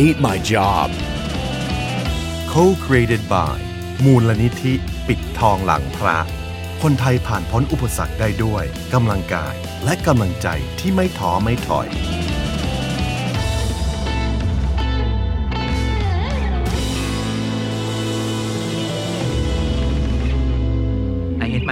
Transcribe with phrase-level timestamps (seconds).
[0.00, 0.88] hate my job.
[2.52, 3.56] Co-created by
[4.04, 4.74] มูลนิธิ
[5.08, 6.18] ปิดทองหลังพระ
[6.82, 9.54] คนไทยผ่านพ้นอุปสรรคได้ด้วยกำลังกาย
[9.84, 10.48] และกำลังใจ
[10.80, 11.88] ที่ไม่ท้อไม่ถอย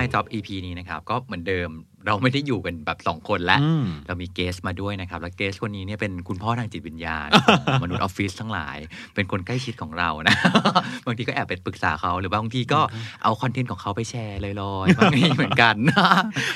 [0.02, 1.70] My Job EP นี้นะครับ ก็เหมือนเดิม
[2.06, 7.28] เราไม่ได้อยู่กันแบบ 2 คนแล้วอืมเรามีเกสมาด้วยนะครับ แล้วเกสคนนี้เนี่ยเป็นคุณพ่อทางจิตวิญญาณ
[7.64, 8.76] ของมนุษย์ออฟฟิศทั้งหลาย
[9.14, 10.36] เป็นคนใกล้ชิดของเรานะ
[11.06, 12.80] บางทีก็แอบไปปรึกษาเขาหรือบางทีก็
[13.22, 14.52] เอาคอนเทนต์ของเขาไปแชร์ลอ
[14.84, 15.76] ยๆบางทีเหมือนกัน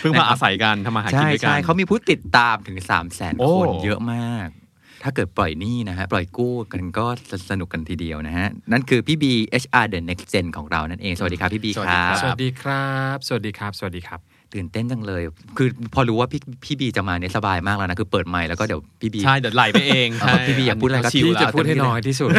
[0.01, 4.49] เพิ่งมาอาศัยกันทำมาหากินใช่ด้วยกัใช่นเขามีผู้ติดตามถึง3 0 0 0 0 0โอ้คนเยอะมาก
[5.07, 7.07] ถ้าเกิดปล่อยหนี้นะฮะ ปล่อยกู้กันก็
[7.51, 9.33] สนุกกันทีเดียวนะฮะ นั่นคือพี่บี
[9.63, 15.23] HR The Next Gen ของเรานั่นเอง สวัสดีครับพี่บีครับ สวัสดีครับ สวัสดีครับ สวัสดีครับ ตื่นเต้นจังเลย
[15.59, 22.31] คือพอรู้ว่าพี่พี่บีจะมาเนี่ยสบายมากแล้วนะ คือเปิดไมค์แล้วก็เดี๋ยวพี่บีใช่เดี๋ยวไหลไปเองเอาพี่บีอยากพูดอะไรก็ชิล พี่แล้วจะพูดให้น้อยที่สุด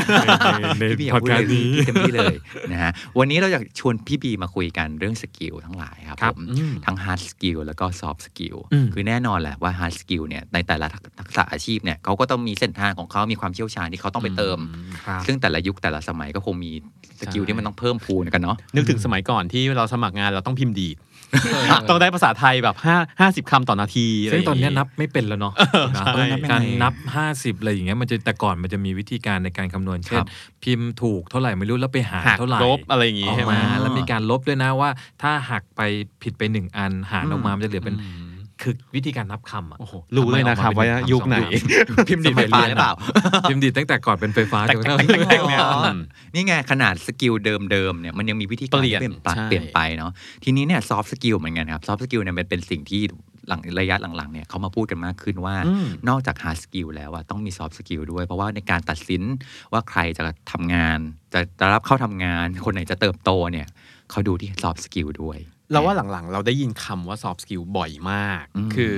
[0.80, 2.36] ในในพอดคาสต์นี้ พี่บีอยากพูดอะไรเต็มที่เลย
[2.72, 10.88] นะฮะวันนี้เราอยากชวนพี่บีมาคุยกันเรื่อง skill ทั้งหลายครับครับผมอืมทั้ง hard skill แล้วก็ soft skill อืมคือแน่นอนแหละว่า hard skill เนี่ยในแต่ละ
[11.20, 14.58] ทักษะอาชีพเนี่ยเขาก็ต้องมีเส้นทางของเขามีความเชี่ยวชาญที่เขาต้องไปเติม
[15.06, 16.72] ครับซึ่งแต่ละยุคแต่ละสมัยก็คงมี
[17.22, 20.96] สกิลที่มันต้องเพิ่มพูนกันเนาะนึกถึงสมัยก่อนที่เราสมัครงานเราต้องพิมพ์ดีด
[21.90, 22.76] ต้องได้ภาษาไทยแบบ
[23.18, 25.54] 5 50คำต่อนาทีะไรซึ่งย่าตอนเนี้ยงี้นับไม่เป็นแล้วเนาะ
[25.96, 26.94] นะใช่การนับ
[27.28, 30.28] 50อะไรอย่างเงี้ยมันจะแต่ก่อนมันจะมีวิธีการในการคำนวณเช่ครันบ
[30.64, 34.90] พิมพ์ถูกเท่าไหร่ไม่รู้แล้วไปหารหักเท่าไหร่ลบอะไรอย่างงี้ออกใช่ไหมมาแล้วมีการลบด้วยนะว่า
[35.22, 35.82] ถ้าหักไป
[36.24, 37.96] ผิดไปหนึ่งอันหารออกมามันจะเหลือเป็น
[38.62, 42.94] คือวิธีการนับคำอะโอ้โหรู้เลยนะครับทำไมออกมาว่าเป็นยุคไหนคำสองพิมพ์ดีดไฟฟ้าหรือเปล่า
[43.50, 45.98] พิมพ์ดีดตั้งแต่ก่อนเป็นไฟฟ้าแต่จนกแต่ระทั่งแต่แต่เนี่ยอ๋อม
[46.34, 47.34] นี่ไงขนาด skill
[47.72, 50.12] เดิมๆเนี่ยมันยังมีวิธีการเปลี่ยนเปลี่ยนไปใช่เปลี่ยนไปเนาะ
[50.44, 53.02] ทีนี้เนี่ย soft skill เหมือนกันครับ soft skill เนี่ยมันเป็นสิ่งที่
[53.48, 59.22] หลังระยะหลังๆเนี่ยเขามาพูดกันมากขึ้นว่าอืมนอกจาก hard skill แล้วอะต้องมี soft skill ด้วย เพราะว่าในการตัดสิน
[59.74, 61.00] ว่าใครจะทำงาน
[61.34, 63.68] จะจะรับเข้าทำงาน คนไหนจะเติบโตเนี่ย
[64.12, 65.38] เขาดูที่ soft skill ด้วย
[65.72, 68.98] เราว่าหลังๆ เราได้ยินคำว่า soft skill บ่อยมากอืมคือ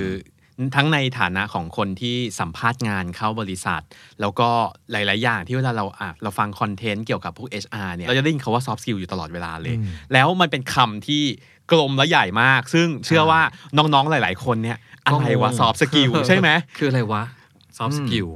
[0.76, 3.82] ทั้งในฐานะของคนที่สัมภาษณ์งานเข้าบริษัท
[4.20, 4.48] แล้วก็
[4.92, 11.22] หลาย ๆ อย่างที่เวลาเราอะเราฟัง content เกี่ยวกับพวก HR เนี่ยเราจะได้ยินคำว่า soft skill อยู่ตลอดเวลาเลยอืมแล้วมันเป็นคำที่
[11.72, 13.40] กลมและใหญ่มาก ซึ่งเชื่อว่า
[13.76, 17.22] น้อง ๆ หลาย ๆ คนเนี่ยอะไรวะ soft skill ใช่ไหมคืออะไรวะ
[17.78, 18.28] soft skill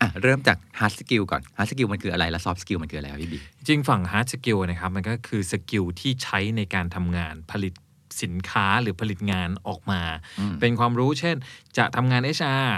[0.00, 5.42] อะอะเริ่มจาก hard skill ก่อน hard skill มันคืออะไร แล้ว soft skill มันคืออะไรครับพี่บีจริงฝั่ง hard skill นะครับ มันก็คือ
[5.52, 7.74] skill ที่ใช้ในการทำงานผลิต
[8.22, 10.00] สินค้าหรือผลิตงานออกมา
[10.38, 11.36] อืมเป็นความรู้เช่น
[11.76, 12.70] จะทำงาน HR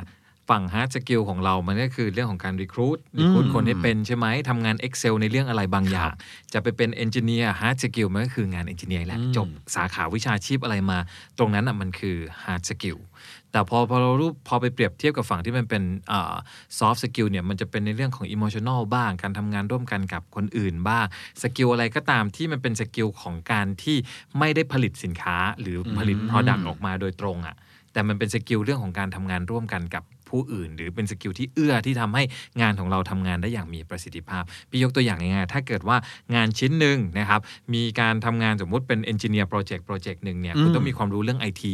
[0.50, 6.12] ฝั่ง hard skill ของเรา มันก็คือเรื่องของการ recruit recruit คนให้เป็นใช่ไหมทำงาน Excel ในเรื่องอะไรบางอย่าง
[6.52, 10.98] จะไปเป็น engineer hard skill มันก็คืองาน engineer แหละจบสาขาวิชาชีพอะไรมา
[11.38, 12.98] ตรงนั้นอะมันคือ hard skill
[13.52, 15.82] แต่พอพอเรารู้พอไปเปรียบเทียบกับฝั่งที่มันเป็น
[16.12, 16.34] อ่า
[16.78, 21.06] soft skill เนี่ยมันจะเป็นในเรื่องของ emotional บ้าง การทำงานร่วมกันกับคนอื่นบ้าง
[21.42, 23.96] skill อะไรก็ตามที่มันเป็น skill ของการที่
[24.38, 27.56] ไม่ได้ผลิตสินค้าหรือผลิต product ออกมาโดยตรงอะ่ะ
[27.92, 32.22] แต่มันเป็น skill เรื่องของการทำงานร่วมกันกับ ผู้อื่น หรือเป็น skill ที่เอื้อที่ทำให้
[32.60, 35.96] งานของเราทำงานได้อย่างมีประสิทธิภาพ พี่ยกตัวอย่างง่ายๆถ้าเกิดว่า
[36.34, 37.40] งานชิ้นหนึ่งนะครับ
[37.74, 41.64] มีการทำงานสมมุติเป็น engineer project project หนึ่งเนี่ยคุณต้องมีความรู้เรื่อง IT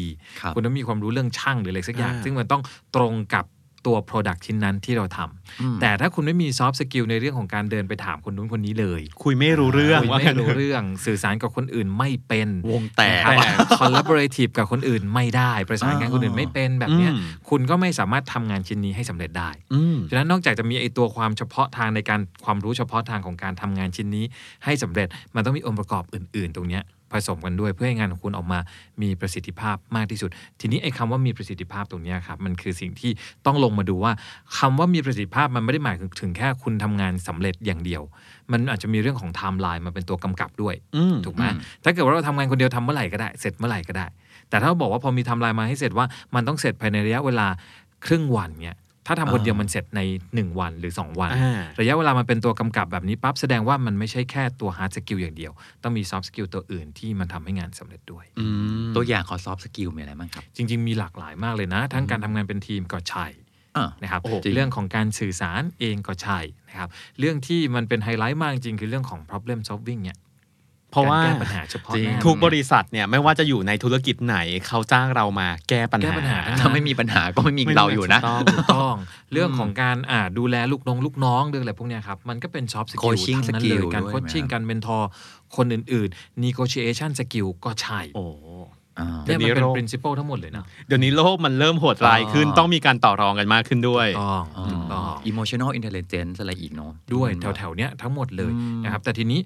[0.41, 2.63] ครับคุณต้องมีความรู้เรื่องช่างหรืออะไรสักอย่างอ่าซึ่งมันต้อง
[2.97, 3.45] ตรงกับ
[3.87, 24.25] ตัว Product ชิ้นนั้นที่เราทำแต่ถ้าคุณไม่มี soft skill ในเรื่องของการเดินไปถามคนนู้นคนนี้เลย คุยไม่รู้เรื่องคุยว่าไม่รู้เรื่องสื่อสารกับคนอื่นไม่เป็นวงแตกนะครับ collaborative กับคนอื่นไม่ได้ ประสานงานคนอื่นไม่เป็นแบบเนี้ยอืมคุณก็ไม่สามารถทำงานชิ้นนี้ให้สำเร็จได้อืมฉะนั้นนอกจากจะมีไอตัวความเฉพาะทางในการความรู้เฉพาะทางของการทำงานชิ้นนี้
[24.65, 26.83] ให้สำเร็จมันต้องมีองค์ประกอบอื่น ๆ ตรงเนี้ย
[27.13, 28.59] ผสมกันด้วย เพื่อให้งานของคุณออกมา
[29.03, 33.11] มีประสิทธิภาพมากที่สุด ทีนี้ไอ้คำว่ามีประสิทธิภาพตรงเนี้ยครับมันคือสิ่งที่
[33.47, 34.13] ต้องลงมาดูว่า
[34.59, 38.03] คำว่ามีประสิทธิภาพมันไม่ได้หมายถึงแค่คุณทำงานสำเร็จอย่างเดียว
[38.53, 41.45] มันอาจจะมีเรื่องของไทม์ไลน์มาเป็นตัวกำกับด้วยอืมถูกไหม
[41.85, 44.07] ถ้าเกิดว่าเราทำงานคนเดียวทำเมื่อไหร่ก็ได้เสร็จเมื่อไหร่ก็ได้
[44.51, 47.47] แต่ถ้าเราบอกว่าพอมีไทำลายมาให้เสร็จว่ามันต้องเสร็จภายในระยะเวลา
[48.07, 48.77] ครึ่งวันเนี่ย
[49.11, 50.01] ถ้าทำคนเดียวมันเสร็จใน
[50.31, 55.53] 1 วันหรือ 2 วันอ่าระยะเวลามันเป็นตัวกำกับแบบนี้ปั๊บแสดงว่ามันไม่ใช่แค่ตัว hard skill อย่างเดียว
[55.83, 58.47] ต้องมี soft skill ตัวอื่นที่มันทำให้งานสำเร็จด้วยอื
[58.87, 63.27] มตัวอย่างของ soft skill มีอะไรบ้างครับ จริง ๆ มีหลากหลายมากเลยนะ ทั้งการทำงานเป็นทีมก็ใช่
[63.77, 66.39] อ่านะครับโอ้โหเรื่องของการสื่อสารเองก็ใช่
[66.69, 66.89] นะครับ
[67.19, 70.19] เรื่องที่มันเป็นไฮไลท์มากจริงคือเรื่องของ problem solving เนี่ย
[70.93, 74.37] เพราะว่ากแก้ปัญหาเฉพาะจริงหน้าทุกบริษัทเนี่ยไม่ว่าจะอยู่ในธุรกิจไหน
[74.67, 78.95] เขาจ้างเรามาแก้ปัญแก้หาปัญหาทั้งนั้นถ้าไม่มีปัญหาก็ไม่มีเราอยู่นะถูกต้องถูกต้อง
[79.33, 85.03] เรื่องของการอ่าดูแลลูกน้องลูกน้องเรื่องอะไรพวกเนี้ยครับ มันก็เป็น soft skill Coaching ทั้งนั้นเลย skill การด้วย coaching ไหมครับการ mentor
[85.57, 88.27] คนอื่นๆ negotiation skill ก็ใช่โอ้
[88.99, 98.53] อ่าเนี่ยมันเป็นเดี๋ยวนี้โรค principle ทั้งหมดเลยนะ เดี๋ยวนี้โลกมันเริ่มโหดร้ายขึ้นอ่าต้องมีการต่อรองกันมากขึ้นด้วยต้องถูกต้อง emotional intelligence อะไรอีกเนาะด้วยแถวๆเนี้ยทั้งหมดเลย
[98.85, 99.41] นะครับแต่ทีนี้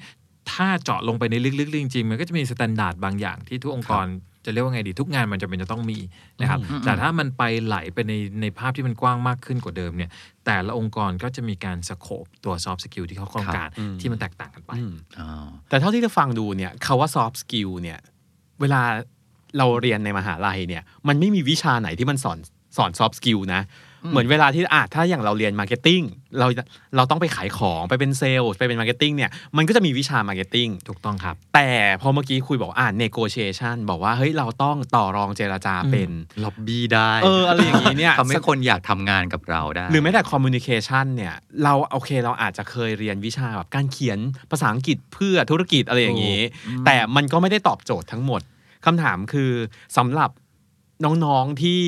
[0.50, 4.06] ถ้าเจาะลงไปในลึกๆจริงๆ มันก็จะมี standard บางอย่างที่ทุกองค์กร
[4.44, 5.98] จะเรียกว่าไงดีทุกงานมันจะเป็นจะต้องมี
[6.40, 10.10] นะครับ แต่ถ้ามันไปไหลไปในในภาพที่มันกว้างมากขึ้นกว่าเดิมเนี่ย
[10.44, 13.68] แต่ละองค์กรก็จะมีการ scope ตัว soft skill ที่เขาต้องการ
[14.00, 14.72] ที่มันแตกต่างกันไป
[15.18, 17.98] อ่าแต่เท่าที่จะฟังดูเนี่ยคาว่า soft skill เนี่ย
[18.60, 18.82] เวลา
[19.58, 22.38] เราเรียนในมหาลัยเนี่ย มันไม่มีวิชาไหนที่มันสอน
[22.76, 23.62] สอน soft skill นะ
[24.10, 26.04] เหมือนเวลาที่อะถ้าอย่างเราเรียน marketing
[26.38, 26.46] เรา
[26.96, 31.68] เราต้องไปขายของไปเป็นเซลล์ไปเป็น marketing เนี่ยมันก็จะมีวิชา marketing ถูกต้องครับ แต่
[32.00, 36.10] พอเมื่อกี้คุยบอกว่าอ่า negotiation บอกว่าเฮ้ยเราต้องต่อรองเจรจาเป็น
[36.44, 41.34] ล็อบบี้ได้เอออะไรอย่างนี้เนี่ยทำให้คนอยากทำงานกับเราได้ หรือแม้แต่ communication เนี่ย
[41.64, 44.18] เราโอเคเราอาจจะเคยเรียนวิชาแบบการเขียน
[44.50, 46.40] ภาษาอังกฤษเพื่อธุรกิจอะไรอย่างนี้
[46.86, 48.40] แต่มันก็ไม่ได้ตอบโจทย์ทั้งหมด
[48.86, 49.52] คำถามคือ
[49.96, 50.30] สำหรับ
[51.04, 51.82] น้องๆที่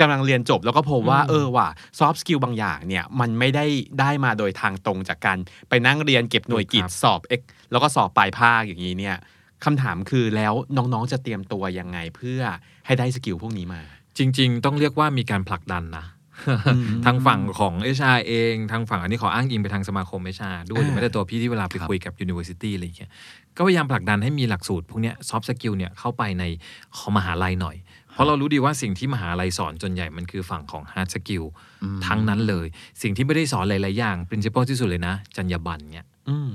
[0.00, 1.68] กำลังเรียนจบแล้วก็พบว่าเออว่ะ
[1.98, 3.66] soft skill บางอย่างเนี่ยมันไม่ได้
[4.00, 5.38] ได้มาโดยทางตรงจากการ
[5.68, 9.16] ไปนั่งเรียนเก็บหน่วยกิตครับสอบ X แล้วก็สอบปลายภาคอย่างนี้เนี่ย
[9.64, 12.40] คำถามคือแล้วน้องๆจะเตรียมตัวยังไงเพื่อ
[12.86, 13.82] ให้ได้สกิลพวกนี้มา
[14.18, 16.06] จริง ๆ ต้องเรียกว่ามีการผลักดันนะ
[17.04, 23.10] ทางฝั่งของ HR เอง ทางฝั่งอันนี้ขออ้างอิงไปทางสมาคม HR ด้วยหรือแม้แต่ตัวพี่ที่เวลาไปคุยกับ University อะไรอย่างเงี้ย
[23.56, 26.44] ก็พยายามผลักดันให้มีหลักสูตรพวกเนี้ย soft skill เนี่ยเข้าไปใน
[26.96, 27.76] ของมหาลัยหน่อย
[28.14, 31.44] เพราะเรารู้ดีว่าสิ่งที่มหาลัยสอนจนใหญ่มันคือฝั่งของ hard skill
[32.06, 32.66] ทั้งนั้นเลย
[33.02, 36.06] สิ่งที่ไม่ได้สอนหลาย ๆ อย่าง principle ที่สุดเลยนะ จรรยาบรรณเนี่ย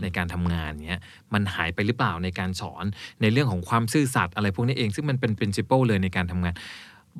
[0.01, 0.99] ในการทำงานเนี้ย
[1.33, 2.85] มันหายไปหรือเปล่าในการสอน
[3.21, 6.53] ในเรื่องของความซื่อสัตย์อะไรพวกนี้เอง ซึ่งมันเป็น principle เลยในการทำงาน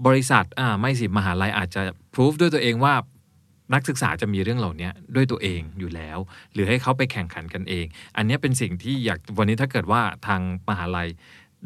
[0.07, 1.81] บริษัทอ่าไม่สิมหาลัยอาจจะ
[2.13, 2.93] proof ด้วยตัวเองว่า
[3.73, 6.17] นักศึกษาจะมีเรื่องเหล่านี้ด้วยตัวเองอยู่แล้ว
[6.53, 7.85] หรือให้เขาไปแข่งขันกันเอง
[8.17, 11.09] อันเนี้ยเป็นสิ่งที่อยากวันนี้ถ้าเกิดว่าทางมหาลัย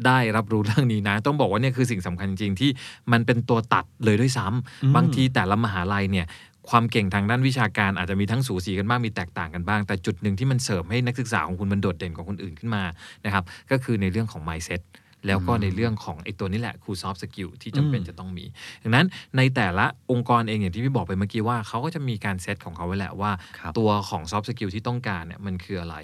[0.06, 2.70] ได้รับรู้เรื่องนี้นะ ต้องบอกว่าเนี่ยคือสิ่งสำคัญจริงๆที่
[3.12, 6.26] มันเป็นตัวตัดเลยด้วยซ้ำบางทีแต่ละมหาลัยเนี่ย
[6.70, 12.82] ความเก่งทางด้านวิชาการอาจจะมีทั้งสูสีกันบ้างมีแตกต่างกันบ้าง แต่จุดหนึ่งที่มันเสริมให้นักศึกษาของคุณมันโดดเด่นกว่าคนอื่นขึ้นมา
[13.24, 14.80] นะครับก็คือในเรื่องของ mindset
[15.26, 18.44] แล้วก็ในเรื่องของไอ้ตัวนี้แหละครู soft skill ที่จำเป็นจะต้องมี
[18.82, 19.06] ดังนั้น
[19.36, 25.96] ในแต่ละองค์กรเองอย่างที่พี่บอกไปเมื่อกี้ว่าเขาก็จะมีการเซตของเขาไว้แหละว่าครับตัวของ soft skill ที่ต้องการเนี่ยมันคืออะไร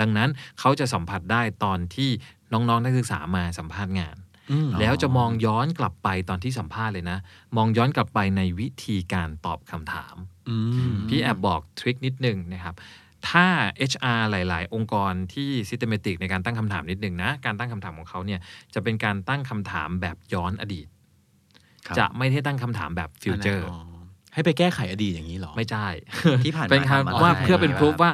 [0.00, 0.28] ดังนั้น
[0.60, 2.10] เขาจะสัมผัสได้ตอนที่
[2.52, 4.16] น้องๆนักศึกษามาสัมภาษณ์งาน
[4.80, 7.18] แล้วจะมองย้อนกลับไปตอนที่สัมภาษณ์เลยนะ
[7.56, 10.16] มองย้อนกลับไปในวิธีการตอบคำถาม
[11.08, 12.74] พี่แอบบอกทริคนิดนึงนะครับ
[13.28, 13.46] ถ้า
[13.90, 18.40] HR หลาย ๆ องค์กรที่ systematic ในการตั้งคำถามนิดนึงนะ การตั้งคำถามของเขาเนี่ย
[18.74, 20.86] จะเป็นการตั้งคำถามแบบย้อนอดีต
[21.86, 23.68] ครับจะไม่ได้ตั้งคำถามแบบ future
[24.34, 25.86] ให้ไปแก้ไขอดีตอย่างนี้เหรอ ไม่ใช่
[26.44, 28.10] ที่ผ่านมาเป็นทำอะไรคำว่าเพื่อเป็นบ้างพ o ู f ว่า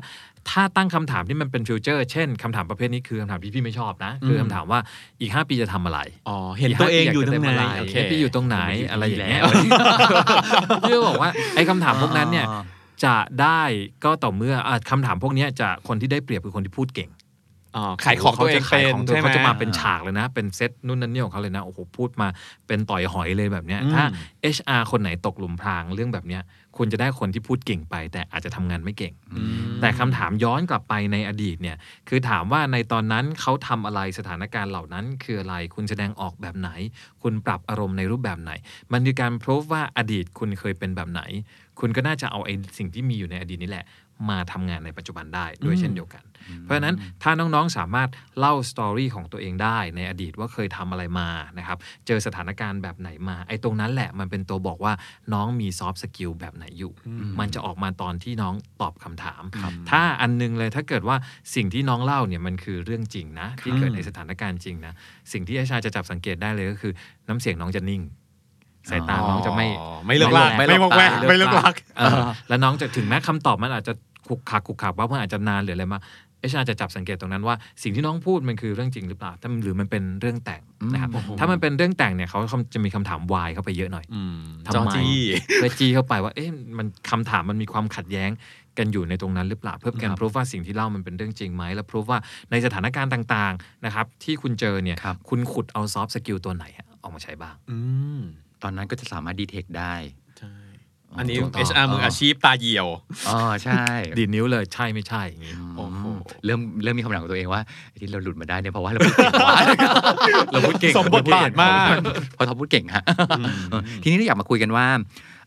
[0.50, 4.80] ถ้าตั้งคำถามที่มันเป็น future เช่นคำถามประเภทนี้คือคำถามที่พี่ไม่ชอบนะ คือคำถามว่า
[5.20, 8.58] อีก 5 ปีจะทำอะไรอ๋อเห็นตัวเองอยู่ตรงไหนอีกห้าปีโอเคอยากจะได้อะไรพี่อยู่ตรงไหน
[8.90, 12.46] อะไรอย่างเงี้ยแล้วพี่ก็บอกว่าไอ้คำถามพวกนั้นเนี่ย
[13.04, 13.62] จะได้
[14.04, 17.10] ก็ต่อเมื่ออะคำถามพวกเนี้ยจะคนที่ได้เปรียบคือคนที่พูดเก่ง
[17.76, 22.28] อ๋อขายของตัวเองขาจะขายเป็นของตัวใช่ไหมเขาจะมาเป็นฉากเลยนะ เป็นเซตนู่นนั่นนี่ของเขาเลยนะโอ้โหพูดมา
[22.66, 24.04] เป็นต่อยหอยเลยแบบเนี้ยอืมถ้า
[24.56, 26.42] HR คนไหนตกหลุมพรางเรื่องแบบเนี้ย
[26.76, 29.14] คุณจะได้คนที่พูดเก่งไป แต่อาจจะทำงานไม่เก่ง
[29.80, 31.76] แต่คำถามย้อนกลับไปในอดีตเนี่ย
[32.08, 36.70] คือถามว่าในตอนนั้นเขาทำอะไรสถานการณ์เหล่านั้น คืออะไรคุณแสดงออกแบบไหน
[37.22, 38.52] คุณปรับอารมณ์ในรูปแบบไหน
[38.92, 41.22] มันคือการพิสูจน์ว่าอดีตคุณเคยเป็นแบบไหน
[41.80, 43.86] คุณก็น่าจะเอาไอ้สิ่งที่มีอยู่ในอดีตนี้แหละ
[44.30, 46.24] มาทำงานในปัจจุบันได้ด้วยเช่นเดียวกัน
[46.60, 54.92] เพราะฉะนั้นถ้าน้องๆสามารถเล่า story ของตัวเองได้ในอดีตว่าเคยทำอะไรมานะครับ เจอสถานการณ์แบบไหนมา ไอ้ตรงนั้นแหละมันเป็นตัวบอกว่า
[55.32, 56.92] น้องมี soft skill แบบไหนอยู่
[57.40, 59.42] มันจะออกมาตอนที่น้องตอบคำถาม
[59.90, 61.16] ถ้าอันนึงเลยถ้าเกิดว่า
[61.54, 64.92] สิ่งที่น้องเล่าเนี่ยมันคือเรื่องจริงนะที่เกิดในสถานการณ์จริงนะ
[65.32, 66.92] สิ่งที่อาชาจะจับสังเกตได้เลยก็คือ
[67.28, 68.02] น้ำเสียงน้องจะนิ่ง
[68.90, 73.92] สายตาน้องจะไม่อ๋อไม่เลิกลากไม่ไม่หลวบอกแวกตาไม่เลิกลักเออแล้วน้องจะถึงแม้คำตอบมันอาจจะ
[74.28, 76.00] ขุกขักขุกขักว่ามันอาจจะนานหรืออะไรมา
[76.40, 80.62] เอชาจะจับสังเกตตรงนั้นว่าสิ่งที่น้องพูดมันคือเรื่องจริงหรือเปล่าถ้ามันหรือมันเป็นเรื่องแต่ง
[80.92, 82.38] นะครับถ้ามันเป็นเรื่องแต่งเนี่ยเขา
[82.74, 85.16] จะมีคำถามวายเข้าไปเยอะหน่อยอืมทำจอไมจี้
[85.54, 86.48] เพื่อจี้เข้าไปว่าเอ๊ะ
[86.78, 88.30] มันคำถามมันมีความขัดแย้ง
[88.78, 92.18] กันอยู่ในตรงนั้นหรือเปล่าเพื่อการพิสูจว่าสิ่งที่เล่ามันเป็นเรื่องจริงไหมและพิสูจว่า
[92.50, 97.78] ในสถานการณ์ต่างๆนะครับที่คุณเจอเนี่ยครับคุณขุดเอา soft skill ตัวไหนอะออกมาใช้บ้างอื
[98.18, 98.20] ม
[98.62, 99.94] ตอนนั้นก็จะสามารถ detect ได้
[100.38, 100.54] ใช่
[101.10, 102.86] ออันนี้ถูกต้อง HR มืออาชีพตาเหี่ยว
[103.28, 103.84] อ๋อ ใช่
[104.18, 106.06] ดีดนิ้วเลยใช่ไม่ใช่อย่างงี้โอ้โห
[106.44, 109.56] เริ่มเริ่มมีคำถามกับตัวเองว่าไอ้ที่เราหลุดมาได้เนี่ยเพราะว่าเราพูดเก่งวะ
[110.52, 111.96] เราพูดเก่งสมบทบาทมาก
[112.34, 113.04] เพราะเขาพูดเก่งฮะ
[113.70, 114.86] เออทีนี้เราอยากมาคุยกันว่า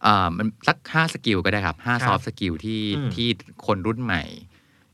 [0.03, 3.27] เอ่อมันสักห้า skill ก็ได้ครับห้าครับซอฟต์สกิลที่อืมที่
[3.65, 4.23] คนรุ่นใหม่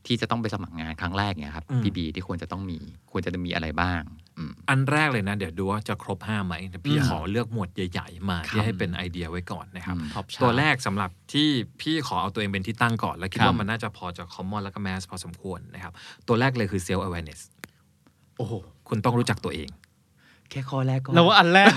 [0.06, 2.78] ที่จะต้องไปสมัครงานครั้งแรกเนี่ยครับอืมพี่บีที่ควรจะต้องมี
[3.12, 4.02] ควรจะมีอะไรบ้าง
[4.42, 11.50] อืมอันแรกเลยนะ เดี๋ยวดูว่าจะครบ5ไหมเดี๋ยวพี่อืมขอเลือกหมวดใหญ่ ๆ มาครับที่ให้เป็นไอเดียไว้ก่อนนะครับอืม Top chart ตัวแรกสำหรับที่
[11.82, 15.94] พี่ขอเอาตัวเองเป็นที่ตั้งก่อน แล้วคิดครับว่ามันน่าจะพอจะ common แล้วก็ mass พอสมควรนะครับ
[16.28, 17.42] ตัวแรกเลยคือ self awareness
[18.38, 18.54] โอ้โห
[18.90, 19.70] คุณต้องรู้จักตัวเอง
[20.52, 21.68] แค่ข้อแรกก็ เราว่าอันแรก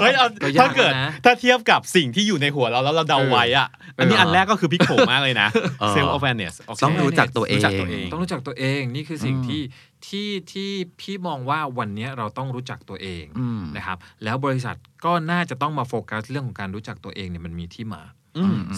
[0.00, 5.48] เฮ้ยเอาก็ยากถ้าเกิดนะถ้าเทียบกับสิ่งที่อยู่ในหัวเราแล้วเราเดาไว้อะอันนี้เอออัอันแรกก็คือพลิกโผมากเลยนะ
[5.80, 9.62] เออ self awareness โอเค ต้องรู้จักตัวเองรู้จักตัวเองต้องรู้จักตัวเองนี่คือสิ่งอืม ที่
[10.06, 18.25] ที่ที่พี่มองว่าวันนี้เราต้องรู้จักตัวเองอืม นะครับ แล้วบริษัทก็น่าจะต้องมาโฟกัสเรื่องของการรู้จักตัวเองเนี่ยมันมีที่มาอืม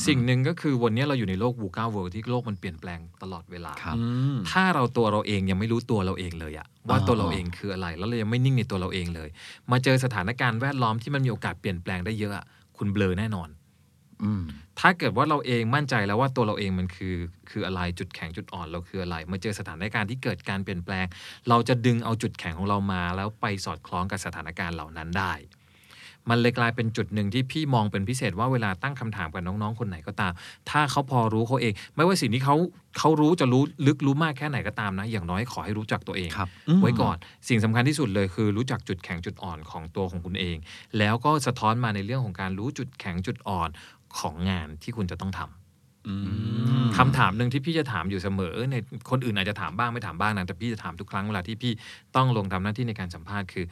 [0.06, 4.02] สิ่งหนึ่งก็คือวันนี้เราอยู่ในโลก VUCA World ที่โลกมันเปลี่ยนแปลงตลอดเวลาครับอื
[4.34, 9.28] มถ้าเราตัวเราเองยังไม่รู้ตัวเราเองเลยอะว่าอ๋อตัวเราเองคืออะไร แล้วเรายังไม่นิ่งในตัวเราเองเลย
[9.70, 12.44] มาเจอสถานการณ์แวดล้อมที่มันมีโอกาสเปลี่ยนแปลงได้เยอะอะ
[12.76, 13.48] คุณเบลอแน่นอน
[14.24, 14.42] อืม
[14.80, 17.16] ถ้าเกิดว่าเราเองมั่นใจแล้วว่าตัวเราเองมันคือ
[17.50, 21.06] คืออะไรจุดแข็งจุดอ่อนเราคืออะไรมาเจอสถานการณ์ที่เกิดการเปลี่ยนแปลง
[21.48, 25.32] เราจะดึงเอาจุดแข็งของเรามา แล้วไปสอดคล้องกับสถานการณ์เหล่านั้นได้
[26.30, 30.32] มันเลยกลายเป็นจุดหนึ่งที่พี่มองเป็นพิเศษว่าเวลาตั้งคำถามกับน้องๆ คนไหนก็ตาม
[30.70, 32.56] ถ้าเขาพอรู้เขาเอง ไม่ว่าสิ่งที่เขา
[32.98, 36.48] เขารู้จะรู้ลึกรู้มากแค่ไหนก็ตามนะ อย่างน้อยขอให้รู้จักตัวเองครับ
[36.82, 37.16] ไว้ก่อน
[37.48, 40.56] สิ่งสำคัญที่สุดเลยคือรู้จักจุดแข็งจุดอ่อนของตัวของคุณเอง
[40.98, 43.68] แล้วก็สะท้อนมาในเรื่องของการรู้จุดแข็งจุดอ่อน
[44.18, 46.14] ของงานที่คุณจะต้องทำอื
[46.82, 48.76] มคำถามหนึ่งที่พี่จะถามอยู่เสมอใน
[49.10, 51.72] คนอื่นอาจจะถามบ้างไม่ถามบ้างนะแต่พี่จะถามทุกครั้งเวลาที่พี่
[52.16, 53.64] ต้องลงทำหน้าที่ในการสัมภาษณ์คือ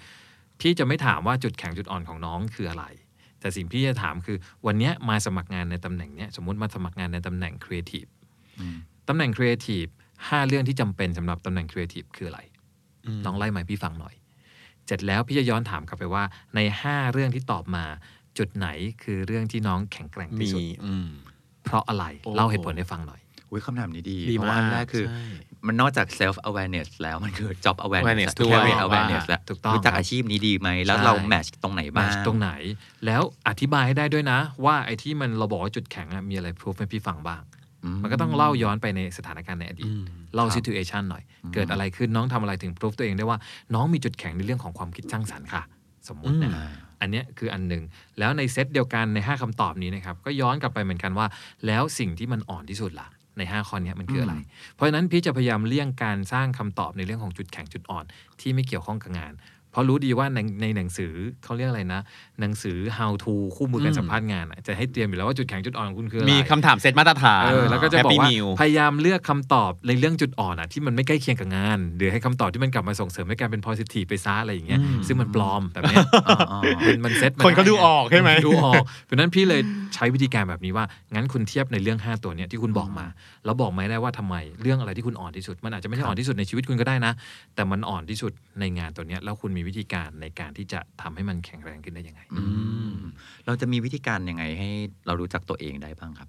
[0.60, 2.84] พี่จะไม่ถามว่าจุดแข็งจุดอ่อนของน้องคืออะไร
[3.40, 4.36] แต่สิ่งที่จะถามคือ
[4.66, 8.06] วันเนี้ยมาสมัครงานในตำแหน่งเนี้ยสมมติมาสมัครงานในตำแหน่งครีเอทีฟ
[8.60, 8.76] อืม
[9.08, 9.86] ตำแหน่งครีเอทีฟ
[10.28, 12.40] ห้าเรื่องที่จำเป็นสำหรับตำแหน่งครีเอทีฟคืออะไร
[13.24, 14.14] ลองไล่มาให้พี่ฟังหน่อย
[14.86, 17.84] เสร็จแล้วพี่จะย้อนถามกลับไปว่าใน5เรื่องที่ตอบมา
[18.38, 18.68] จุดไหน
[19.02, 21.08] คือเรื่องที่น้องแข็งแกร่งมีที่สุดอืม
[21.64, 25.24] เพราะอะไรโอ้เล่าเหตุผลให้ฟังหน่อย อุ้ยคำถามนี้ดีดีเพราะว่าอันมากแรกคือใช่
[25.66, 32.50] มันนอกจาก self awareness แล้วมันคือ job awareness awareness และด้วย career ว่า awareness แล้วถูกต้องรู้จักครับอาชีพนี้ดีไหม แล้วใช่เราแมทตรงไหนบ้าง match ตรงไหน
[33.06, 37.42] แล้วอธิบายให้ได้ด้วยนะ ว่าไอ้ที่มันเราบอกว่าจุดแข็งอะมีอะไร proof ให้พี่ฟังบ้าง
[37.84, 41.22] อืมันก็ต้องเล่าย้อนไปในสถานการณ์ในอดีตอืมเล่าครับ situation หน่อย
[41.54, 43.38] เกิดอะไรขึ้นน้องทำอะไรถึง proof ตัวเองได้ว่า
[43.74, 45.62] น้องมีจุดแข็งในเรื่องของความคิดสร้างสรรค์ค่ะ
[46.08, 46.66] สมมุตินะอ่า
[47.00, 47.82] อันเนี้ยคืออันหนึ่ง
[48.18, 51.26] แล้วในเซตเดียวกันใน 5คำตอบนี้นะครับ ก็ย้อนกลับไปเหมือนกันว่า
[51.66, 53.08] แล้วสิ่งที่มันอ่อนที่สุดล่ะ
[53.38, 54.34] ใน 5 ข้อเนี้ยมันคืออะไร
[54.74, 58.04] เพราะฉะนั้นพี่จะพยายามเลี่ยงการสร้างคำตอบในเรื่องของจุดแข็งจุดอ่อน
[58.40, 61.12] ที่ไม่เกี่ยวข้องกับงานเพ ราะรู้ดีว่าในในหนังสือ
[61.44, 62.00] เขาเรียกอะไรนะ
[62.40, 76.06] หนังสือ how to คู่มือการสัมภาษณ์งานอะจะให้เตรียมอยู่แล้วว่าจุดแข็งจุดอ่อนของคุณคืออะไรมีคำถามเซตมาตรฐานเออแล้วก็จะบอก Happy ว่า Meal พยายามเลือกคำตอบในเรื่องจุดอ่อนอะที่มันไม่ใกล้เคียงกับงาน หรือให้คำตอบที่มันกลับมาส่งเสริมให้การเป็น positive ไปซะอะไรอย่างเงี้ยซึ่งมันปลอมแบบเนี้ย
[76.50, 79.60] อ๋อมันมันเซ็ตคนก็ดูออกใช่ไหมดูออกเพราะฉะนั้นพี่เลย
[79.94, 83.06] ใช้วิธีการแบบนี้ว่างั้นคุณเทียบในเรื่อง 5 ตัวเนี้ยที่คุณบอกมา
[83.44, 87.12] แล้วบอกมาให้ได้ว่าทำไมเรื่องอะไรที่คุณอ่อนที่สุด มันอาจจะไม่ใช่อ่อนที่สุดในชีวิตคุณก็ได้นะ
[87.54, 92.44] แต่มันอ่อนที่สุดในงานตัวเนี้ยแล้วคุณมีวิธีการในการที่จะทำให้มันแข็งแรงขึ้นได้ยังไงอื
[92.94, 92.96] ม
[93.46, 94.68] เราจะมีวิธีการยังไงให้
[95.06, 96.28] เรารู้จักตัวเองได้บ้างครับ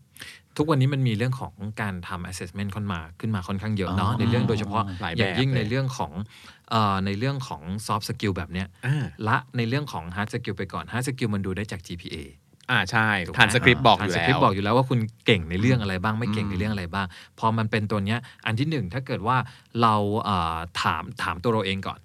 [0.57, 6.11] ทุกวันนี้มันมีเรื่องของการทำ assessment ขึ้นมาขึ้นมาค่อนข้างเยอะเนาะอ๋อในเรื่องโดยเฉพาะหลายอย่างยิ่งแบบเลยในเรื่องของ
[6.69, 12.17] เอ่อในเรื่องของ soft skill แบบเนี้ยอ่าละในเรื่องของ hard skill ไปก่อน hard skill มันดูได้จาก GPA
[12.71, 17.07] อ่าใช่ถูกไหมทานสคริปต์บอกอทางยู่สแล้คริปวต์บอกอยู่แล้วว่าคุณเก่งในเรื่องอะไรบ้างไม่เก่งอืมในเรื่องอะไรบ้าง
[17.39, 19.37] พอมันเป็นตัวเนี้ยอันที่หนึ่งถ้าเกิดว่า
[19.81, 21.99] เราเอ่อถามถามตัวเราเองก่อน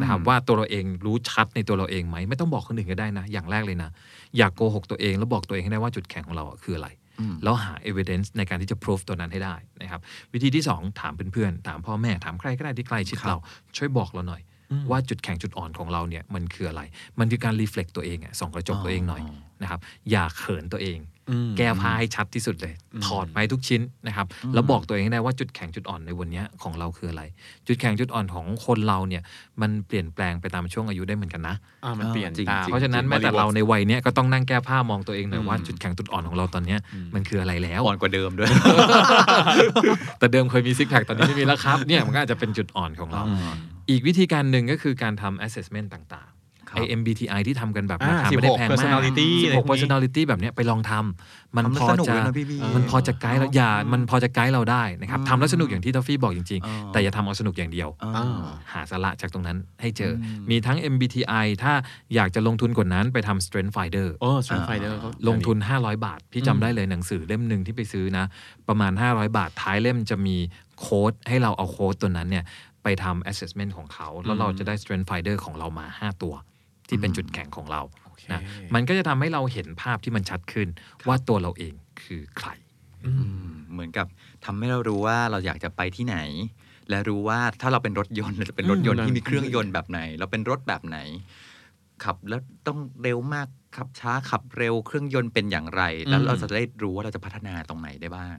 [0.00, 3.90] นะครับว่าตัวเราเองรู้ชัดในตัวเราเองไหมไม่ต้องบอกคนอื่นก็ได้นะ อย่างแรกเลยนะ
[4.38, 6.88] อยากโกหกตัวเองแล้วบอกตัวเองให้ได้ว่าจุดแข็งของเราอะคืออะไร
[7.20, 10.00] อืมแล้วหา evidence ในการที่จะ proof ตัวนั้นให้ได้นะครับ
[10.32, 13.36] วิธีที่ 2 ถามเพื่อนๆถามพ่อแม่ถามใครก็ได้ที่ใกล้ชิดเรา
[13.76, 14.42] ช่วยบอกเราหน่อย
[14.90, 16.82] ว่าจุดแข็งจุดอ่อนของเราเนี่ยมันคืออะไร
[17.18, 19.22] มันคือการ reflect ตัวเองอะส่องกระจกตัวเองหน่อย
[19.62, 21.15] นะครับ อย่าเขินตัวเองอืม
[21.58, 22.72] แก้ผ้าให้ชัดที่สุดเลย
[23.06, 27.22] ถอดไปทุกชิ้นนะครับ แล้วบอกตัวเองให้ได้ว่าจุดแข็งจุดอ่อนในวันเนี้ยของเราคืออะไร
[27.66, 29.22] จุดแข็งจุดอ่อนของคนเราเนี่ย
[29.60, 36.78] มันเปลี่ยนแปลงไปตามช่วงอายุได้เหมือนกันนะอ่ามันเปลี่ยนจริงตามจริงเพราะฉะนั้นแม้แต่เราในวัยเนี้ยก็ต้องนั่งแก้ผ้ามองตัวเองหน่อยว่าจุดแข็งจุดอ่อนของเราตอนเนี้ย
[37.14, 38.50] มันคืออะไรแล้วอ่อนกว่าเดิมด้วย
[40.18, 43.22] แต่เดิมเคยมีซิกแพคตอนนี้ไม่มีแล้วครับเนี่ยมันก็อาจจะเป็นจุดอ่อนของเรา
[43.90, 46.35] อีกวิธีการหนึ่งก็คือการทำ assessment ต่างครับ
[46.74, 61.72] ไอ้ MBTI ที่ทำกันแบบอ่าราคาไม่ได้แพง16มาก personality อะไรพวก16นี้ personality แบบเนี้ยไปลองทำมันทำแล้วพอสนุกจะเลยนะพี่บีมันพอจะไกด์เราอย่าอืมมันพอจะไกด์เราได้นะครับอืมทำแล้วสนุกอย่างที่ทอฟฟี่บอกจริงอ๋อๆแต่อย่าทำเอาสนุกอย่างเดียวอ่าอ่าหาสาระจากตรงนั้นให้เจออมมีทั้ง MBTI ถ้า
[62.14, 68.24] อยากจะลงทุนกว่านั้นไปทำ Strength Finder โอ้ Strength Finderลงทุน 500 บาท พี่จำได้เลยหนังสือเล่มหนึ่งที่ไปซื้อนะ
[68.68, 70.36] ประมาณ 500 บาทท้ายเล่มจะมี
[70.80, 72.44] โค้ดให้เราเอาโค้ดตัวนั้นเนี่ย
[72.82, 76.34] ไปทำ assessment ของเขา แล้วเราจะได้ strength finder ของเรามา 5 ตัว
[76.88, 77.82] ที่เป็นจุดแข็งของเรา
[78.32, 78.40] นะ
[78.74, 80.68] มันก็จะทำให้เราเห็นภาพที่มันชัดขึ้น
[81.06, 82.48] ว่าตัวเราเองคือใคร
[83.06, 83.12] อื
[83.46, 84.06] มเหมือนกับ
[84.44, 86.18] ทำให้เรารู้ว่าเราอยากจะไปที่ไหน
[86.90, 90.98] และรู้ว่าถ้าเราเป็นรถยนต์เราจะเป็นรถยนต์อืมที่มีเครื่องยนต์แบบไหน เราเป็นรถแบบไหน
[92.04, 98.36] ขับแล้วต้องเร็วมากขับช้าขับเร็วเครื่องยนต์เป็นอย่างไร แล้วเราจะได้รู้ว่าเราจะพัฒนาตรงไหนได้บ้าง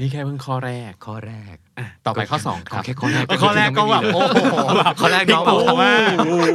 [0.00, 4.54] นี่แค่เพิ่งข้อแรกข้อแรกอะต่อไปข้อสองคขอรับแค่ข้อแรกข้อแรกก็แบบโอ้โห
[5.00, 5.92] ข้อแรกพลิน้กองโผบอกมา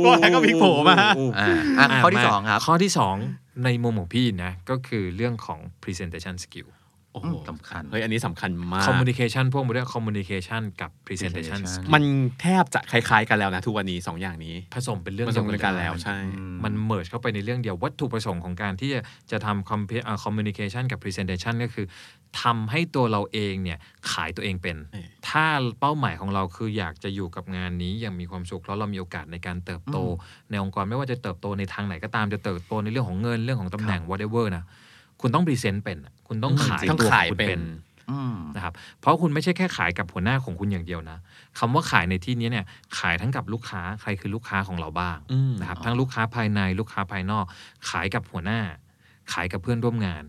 [0.06, 0.98] ข้อแรกก็พลิกโผมา
[1.40, 1.50] อ่า
[1.80, 2.92] อะข้อที่สองครับข้อที่
[3.28, 6.68] 2ในมุมของพี่นะก็คือเรื่องของ presentation skill
[7.16, 12.04] โอ้โหอืมสำคัญ เฮ้ย อันนี้สำคัญมาก communication พวกมันเรียก communication กับ presentation presentation skill มัน
[12.42, 16.18] แทบจะคล้ายๆกันแล้วนะทุกวันนี้สองอย่างนี้ผสมเป็นเรื่องมันเดีสยมวกันกันแล้วใช่
[16.64, 21.86] มันเมิร์เข้าไปในเรื่องเดียววัตถุประสงค์ของการที่จะจะทำ compa- อ่า communication กับ presentation ก็คือ
[22.42, 23.80] ทำให้ตัวเราเองเนี่ย
[24.12, 25.46] ขายตัวเองเป็น เออ ถ้า
[25.80, 29.98] เป้าหมายของเราคืออยากจะอยู่กับงานนี้อย่างมีความสุขแล้วเรามีโอกาสในการเติบโต
[30.50, 34.64] ในองค์กรไม่ว่าจะเติบโตในทางไหนก็ตามจะเติบโตในเรื่องของเงินเรื่องของตำแหน่ง whatever นะ
[35.22, 37.64] คุณต้องพรีเซนต์เป็นอะคุณต้องขายต้องตัวขขาอยงคุณเป็เป็นน
[38.12, 41.18] อืมนะครับ เพราะคุณไม่ใช่แค่ขายกับหัวหน้าของคุณอย่างเดียวนะ
[41.60, 42.66] คำว่าขายในที่นี้เนี่ย
[43.00, 47.46] ขายทั้งกับลูกค้าใครคือลูกค้าของเราบ้างอืมนะครับ ทั้งลูกค้าภายในลูกค้าภายนอก
[47.90, 48.62] ขายกับหัวหน้า
[49.34, 50.24] ขายกับเพื่อนร่วมงาน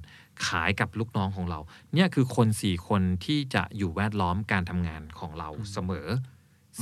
[0.48, 1.60] ขายกับลูกน้องของเรา
[1.94, 6.06] เนี่ยคือคนสี่คนที่จะอยู่แวดล้อมการทำงานของเราเสมอ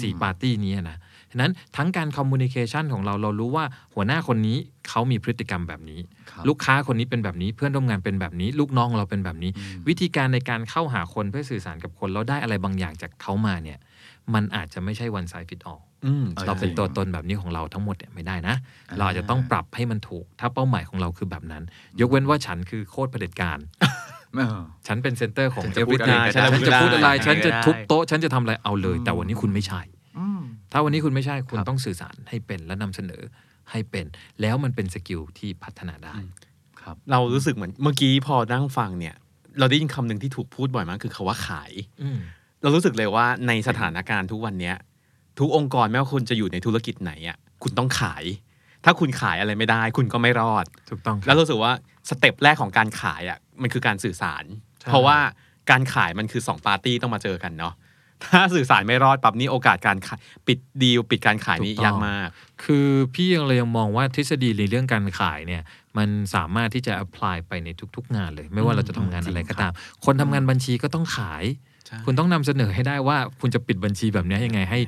[0.01, 0.99] สี่ปาร์ตี้นี้นะ
[1.35, 3.65] ฉะนั้นทั้งการ communication ของเราเรารู้ว่า
[3.95, 4.57] หัวหน้าคนนี้
[4.89, 6.01] เขามีพฤติกรรมแบบนี้
[6.31, 9.51] ครับลูกค้าคนนี้เป็นแบบนี้เพื่อนร่วมงานเป็นแบบนี้ ลูกน้องเราเป็นแบบนี้
[9.89, 13.79] วิธีการในการเข้าหาคนเพื่อสื่อสารกับคนแล้วได้อะไรบางอย่างจากเขามาเนี่ย
[14.35, 18.55] มันอาจจะไม่ใช่ one size fit all อืมเออเราเป็นตัวตนแบบนี้ของเราทั้งหมดเนี่ยไม่ได้นะ
[18.89, 21.63] อ่าเราอาจจะต้องปรับให้มันถูก ถ้าเป้าหมายของเราคือแบบนั้น
[22.01, 23.59] ยกเว้นว่าฉันคือโคตรเผด็จการ
[24.37, 30.04] เออฉันเป็น center ของฉันจะพูด everything อะไรก็ฉันได้จะพูดอะไรได้ฉันจะได้ทุบโต๊ะ ฉันจะทำอะไรเอาเลย แต่วันนี้คุณไม่ใช่อืม
[30.75, 33.23] ถ้าวันนี้คุณไม่ใช่คุณครับต้องสื่อสารให้เป็นและนำเสนอ
[33.71, 34.07] ให้เป็น
[34.41, 36.15] แล้วมันเป็น skill ที่พัฒนาได้
[36.81, 39.15] ครับเรารู้สึกเหมือนเมื่อกี้พอนั่งฟังเนี่ย
[39.59, 42.19] เราได้ยินคำหนึ่งที่ถูกพูดบ่อยมากคือคำว่าขายอืม
[42.63, 44.77] เรารู้สึกเลยว่าในสถานการณ์ทุกวันเนี้ย
[45.39, 48.25] ทุกองค์กรไม่ว่าคุณจะอยู่ในธุรกิจไหนอะคุณต้องขาย
[48.85, 51.73] ถ้าคุณขายอะไรไม่ได้ คุณก็ไม่รอดถูกต้องครับแล้วรู้สึกว่า
[52.09, 54.45] step แรกของการขายอะมันคือการสื่อสาร
[54.81, 55.19] ใช่เพราะว่า
[55.71, 57.75] การขายมันคือสองปาร์ตี้ต้องมาเจอกันเนาะ
[58.33, 62.29] ถ้าสื่อสารไม่รอดปั๊บนี่โอกาสการขายปิดดีลปิดการขายนี่ยากมาก
[62.65, 65.63] คือพี่ยังเลยยังมองว่าทฤษฎีในเรื่องการขายเนี่ย
[65.99, 69.73] มันสามารถที่จะ apply ไปในทุก ๆ งานเลย ไม่ว่าเราจะทำงานอะไรก็ตาม
[70.05, 71.45] คนทำงานบัญชีก็ต้องขาย
[71.87, 74.81] ใช่คุณต้องนำเสนอให้ได้ว่าคุณจะปิดบัญชีแบบนี้ยังไงให้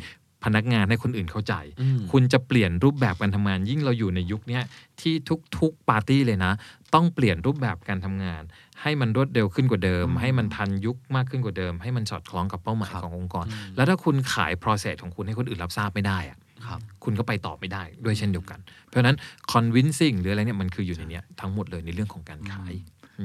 [0.45, 4.62] พนักงานให้คนอื่นเข้าใจอืมคุณจะเปลี่ยนรูปแบบการทำงานยิ่งเราอยู่ในยุคเนี้ย
[5.01, 5.15] ที่
[5.59, 6.53] ทุกๆปาร์ตี้เลยนะ
[6.95, 8.43] ต้องเปลี่ยนรูปแบบการทำงาน
[8.83, 19.17] ให้มันรวดเร็วขึ้นกว่าเดิม ให้มันทันยุคมากขึ้นกว่าเดิม ให้มันสอดคล้องกับเป้าหมายขององค์กร แล้วถ้าคุณขาย process ของคุณให้คนอื่นรับทราบไม่ได้อะครับคุณก็ไปต่อไม่ได้ด้วยเช่นเดียวกัน เพราะฉะนั้น
[19.53, 22.73] convincing หรืออะไรเนี่ยมันคืออยู่ในเนี้ยทั้งหมดเลยในเรื่องของการขาย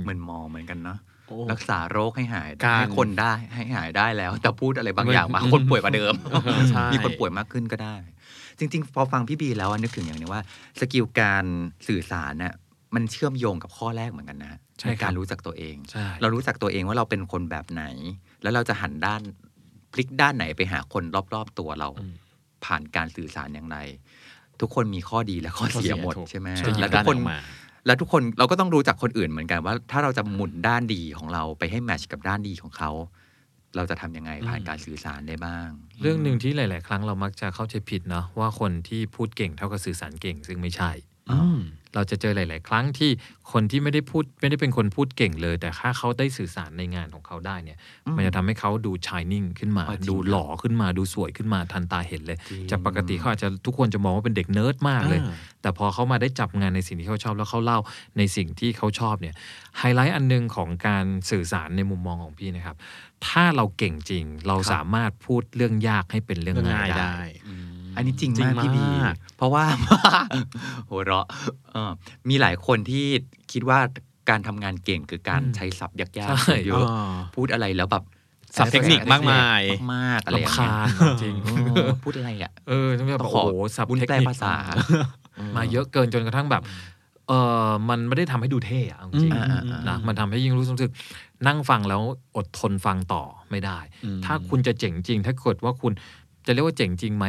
[0.04, 6.14] เหมือนหมอเหมือนกันเนาะโอ้รักษาโรคให้หายการให้คนได้ให้หายได้แล้ว แต่พูดอะไรบางอย่างมาไม่คนป่วยกว่าเดิม
[6.72, 7.96] ใช่มีคนป่วยมากขึ้นก็ได้
[8.60, 10.42] จริง ๆ พอฟังพี่บีแล้วอะนึกถึงอย่างหนึงว่า
[10.80, 11.46] สกิลการ
[11.88, 12.54] สื่อสารน่ะ
[12.96, 17.84] มันเชื่อมโยงกับข้อแรกเหมือนกันนะใช่ครับการรู้จักตัวเองใช่เรารู้จักตัวเองว่าเราเป็นคนแบบไหน
[18.42, 19.22] แล้วเราจะหันด้าน
[19.94, 22.14] พลิกด้านไหนไปหาคนรอบๆตัวเราอืม
[22.66, 23.78] ผ่านการสื่อสารอย่างไร
[24.60, 27.40] ทุกคนมีข้อดีและข้อเสียหมดถูกใช่ไหมจะหยิแล้บวทุด้ากนคนออกมา
[27.86, 32.92] แล้วทุกคนเราก็ต้องรู้จักคนอื่นเหมือนกันว่า ถ้าเราจะหมุนด้านดีของเราไปให้แมทช์กับด้านดีของเขา
[33.76, 35.70] เราจะทำยังไงผ่านการสื่อสารได้บ้าง
[36.02, 41.11] เรื่องหนึ่งที่หลาย ๆ ครั้งเรามักจะเข้าใจผิดเนาะว่าคนที่พูดเก่งเท่ากับสื่อสารเก่ง ซึ่งไม่ใช่อืม
[41.96, 43.12] เราจะเจอหลาย ๆ ครั้งที่
[43.52, 57.80] คนที่ไม่ได้พูดไม่ได้เป็นคนพูดเก่งเลย แต่ถ้าเขาได้สื่อสารในงานของเขาได้เนี่ยอืมมันจะทำให้เขาดู shining ขึ้นมาอ๋อจริงดูหล่อขึ้นมาดูสวยขึ้นมาทันตาเห็นเลยจริงจากปกติเขาอาจจะทุกคนจะมองว่าเป็นเด็กเนิร์ดมากเลยอ่าแต่พอเขามาได้จับงานในสิ่งที่เขาชอบแล้วเขาเล่า
[58.18, 59.36] ในสิ่งที่เขาชอบเนี่ย
[59.78, 62.78] ไฮไลท์อันหนึ่งของการสื่อสารในมุมมองของพี่นะครับ
[63.28, 67.20] ถ้าเราเก่งจริง เราสามารถพูดเรื่องยากให้เป็นเรื่องเรื่องง่าง่ายยได้ได้
[67.92, 69.66] อืมอันนี้จริงจริงมากพี่บีมากเพราะว่า
[70.90, 71.26] หัวเราะ
[71.72, 71.92] เออ
[72.30, 73.06] มีหลายคนที่
[73.52, 73.80] คิดว่า
[74.30, 76.10] การทำงานเก่งคือการอืมใช้ศัพท์ยาก
[76.46, 78.04] ใช่ๆเยอะอ่าพูดอะไรแล้วแบบ
[78.58, 79.62] ศัพท์เทคนิคมากมาย
[79.94, 80.88] มากๆอะไรอย่างลำเงี้ยคาญ
[81.22, 81.50] จริงเอ
[81.86, 84.54] อพูดอะไรอะ เออต้องแบบต้องโอ้ขอโหสับวุ้นเทคแปลนิคภาษา
[85.56, 86.64] มาเยอะเกินจนกระทั่งแบบ
[87.28, 87.34] เอ
[87.68, 90.92] อมันไม่ได้ทำให้ดูเท่อะเอาจริงอืมอ่าอ่าๆนะมันทำให้ยิ่งรู้สึก
[91.48, 92.02] นั่งฟังแล้ว
[92.36, 95.94] อดทนฟังต่อไม่ได้อืมถ้าคุณจะเจ๋งจริง ถ้าเกิดว่าคุณ
[96.46, 97.26] จะเรียกว่าเจ๋งจริงไหม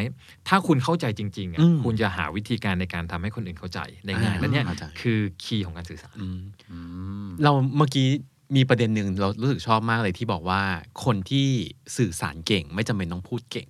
[0.49, 6.79] ถ้าคุณเข้าใจจริงๆอะอืมคุณจะหาวิธีการในการทำให้คนอื่นเข้าใจได้ง่ายอ่าและเนี่ยเข้าใจคือคีย์ของการสื่อสารอืมอื
[7.27, 8.09] มเราเมื่อกี้
[8.57, 10.63] มีประเด็นหนึ่งเรารู้สึกชอบมากเลยที่บอกว่า
[11.05, 11.49] คนที่
[11.97, 13.69] สื่อสารเก่ง ไม่จำเป็นต้องพูดเก่ง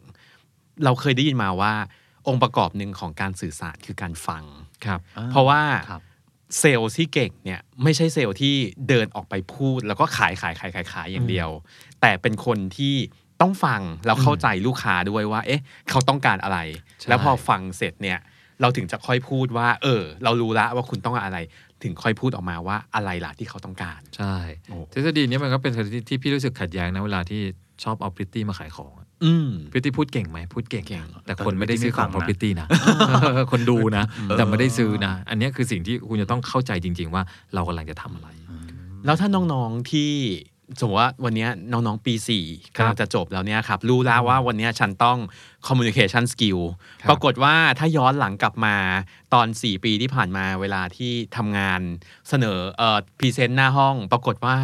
[0.85, 1.73] เราเคยได้ยินมาว่า
[2.29, 4.45] องค์ประกอบหนึ่งของการสื่อสารคือการฟัง
[4.87, 5.01] ครับ
[5.31, 6.03] เพราะว่าครับ
[6.59, 8.55] เซลล์ที่เก่งเนี่ยไม่ใช่เซลล์ที่
[8.89, 11.51] เดินออกไปพูด แล้วก็ขายขายขายขายขายอย่างเดียว
[12.01, 12.95] แต่เป็นคนที่
[13.43, 16.59] ต้องฟังแล้วเข้าใจลูกค้าด้วยว่า เอ๊ะ เขาต้องการอะไร
[17.01, 18.19] ใช่แล้วพอฟังเสร็จเนี่ย
[18.61, 21.39] เราถึงจะค่อยพูดว่า เออ เรารู้ละว่าคุณต้องการอะไร
[21.83, 24.35] ถึงค่อยพูดออกมาว่าอะไรล่ะที่เขาต้องการ ใช่
[24.69, 27.41] โอ้ทฤษฎีนี้มันก็เป็นทฤษฎีที่พี่รู้สึกขัดแย้งนะเวลาที่
[27.85, 32.67] ชอบเอาพริตตี้มาขายของอะอืมพริตตี้พูดเก่งไหมพูดเก่งเก่งแต่คนไม่ได้ซื้อของเพแต่ราะไม่พได้ริตตี้นะ
[33.53, 34.05] คนดูนะ
[34.39, 37.23] แต่ไม่ได้ซื้อนะ อันเนี้ยคือสิ่งที่คุณจะต้องเข้าใจจริง ๆ ว่า
[37.55, 38.29] เรากำลังจะทำอะไร
[39.05, 40.13] แล้วถ้าน้องๆที่
[40.81, 42.45] สมมติว่าวันเนี้ยน้องๆปี4ี่
[42.77, 45.19] ครับกำลังจะจบแล้วเนี่ยครับ รู้แล้วว่าวันเนี้ยฉันต้อง
[45.67, 46.61] communication skill
[47.01, 48.77] ครับปรากฏว่าถ้าย้อนหลังกลับมา
[49.35, 51.81] ตอน 4 ปีที่ผ่านมาเวลาที่ทำงาน
[52.29, 54.57] เสนอเอ่อ present หน้าห้อง ปรากฏว่า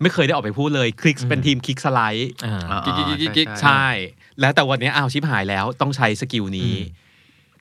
[0.00, 3.86] ไม่เคยได้ออกไปพูดเลย คลิกเป็นทีมคลิกสไลด์อ่าอ่ากิ๊กกิ๊กกิ๊กกิ๊กใช่ใช่
[4.40, 6.74] แล้วแต่วันเนี้ยอ้าวชิบหายแล้วต้องใช้ skill นี้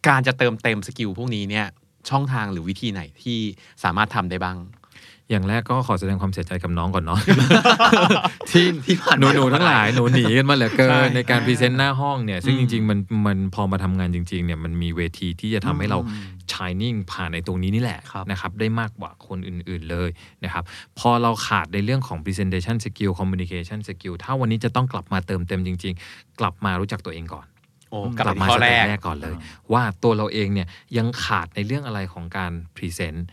[0.07, 1.67] การจะเติมเต็ม skill พวกนี้เนี่ย
[2.09, 3.39] ช่องทางหรือวิธีไหนที่
[3.83, 4.57] สามารถทำได้บ้าง
[5.31, 7.19] อย่างแรกก็ขอแสดงความเสียใจกับน้องก่อนเนาะ
[8.49, 15.99] ที่ที่ผ่านหนูมาหนูทั้งหลายหนูหนีกันมาเหลือเกินใช่ในการ present หน้าห้องเนี่ยซึ่งอืมจริง ๆ มันมันพอมาทำงานจริงๆเนี่ยมันมีเวทีที่จะทำให้เรา
[16.51, 20.09] shining ผ่านในตรงนี้นี่แหละครับนะครับได้มากกว่าคนอื่นๆเลย
[20.43, 20.63] นะครับ
[20.99, 27.56] พอเราขาดในเรื่องของ presentation skill communication skill ถ้าวันนี้จะต้องกลับมาเติมเต็มจริง ๆ กลับมารู้จักตัวเองก่อนโอ้
[28.19, 29.35] กลับมาข้อแรก step แรกก่อนเลย
[29.73, 33.27] ว่าตัวเราเองเนี่ยยังขาดในเรื่องอะไรของการ present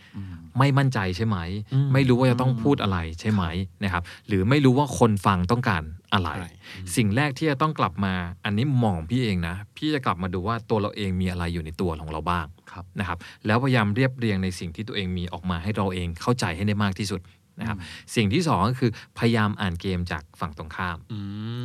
[0.57, 1.37] ไม่มั่นใจใช่ไหม
[1.73, 3.43] อืมไม่รู้ว่าจะต้องพูดอะไรใช่ไหม
[3.83, 6.47] นะครับ หรือไม่รู้ว่าคนฟังต้องการอะไรอะไร
[6.95, 8.13] สิ่งแรกที่จะต้องกลับมา
[8.45, 17.21] อันนี้มองพี่เองนะ พี่จะกลับมาดูว่าตัวเราเองมีอะไรอยู่ในตัวของเราบ้างครับนะครับ แล้วพยายามเรียบเรียงในสิ่งที่ตัวเองมีออกมาให้เราเองเข้าใจให้ได้มากที่สุด
[17.59, 17.77] นะครับ
[18.15, 21.19] สิ่งที่สองก็คือพยายามอ่านเกมจากฝั่งตรงข้ามอื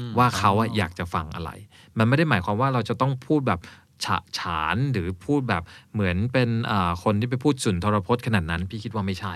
[0.04, 1.50] มว่าเขาอะอยากจะฟังอะไร
[1.98, 3.60] มันไม่ได้หมายความว่าเราจะต้องพูดแบบ
[4.04, 5.62] ฉะฉานหรือพูดแบบ
[5.94, 9.34] เหมือนเป็นอ่าคนที่ไปพูดสุนทรพจน์ขนาดนั้น พี่คิดว่าไม่ใช่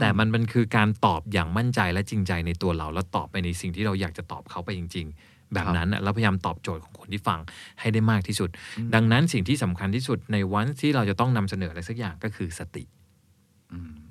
[0.00, 7.40] แต่มันมันคือการตอบอย่างมั่นใจและจริงใจในตัวเรา แล้วตอบไปในสิ่งที่เราอยากจะตอบเขาไปจริง ๆ แบบนั้นอะแล้วพยายามตอบโจทย์ของคนที่ฟัง
[7.80, 8.48] ให้ได้มากที่สุด
[8.94, 12.84] ดังนั้นสิ่งที่สำคัญที่สุดในวันที่เราจะต้องนำเสนออะไรสักอย่างก็คือสติ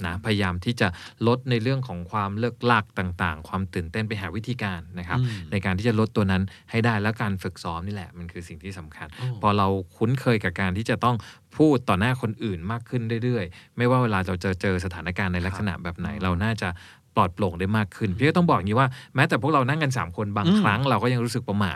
[0.05, 0.87] นะพยายามที่จะ
[1.27, 9.67] ลดในเรื่องของความเลิกลักต่างๆ ความตื่นเต้นไปหาวิธีการนะครับอืมในการที่จะลดตัวนั้นให้ได้แล้วการฝึกซ้อมนี่แหละมันคือสิ่งที่สำคัญโอ้พอเรา
[9.97, 11.15] คุ้นเคยกับการที่จะต้อง
[11.57, 16.69] พูดต่อหน้าคนอื่นมากขึ้นเรื่อยๆ ไม่ว่าเวลาเราจะเจอสถานการณ์ในลักษณะแบบไหนเราน่าจะ
[17.15, 21.73] ปลอดโปร่งได้มากขึ้น พี่ก็ต้องบอกอย่างนี้ว่าแม้แต่พวกเรานั่งกัน 3 คนบางอืมครั้งเราก็ยังรู้สึกประหม่า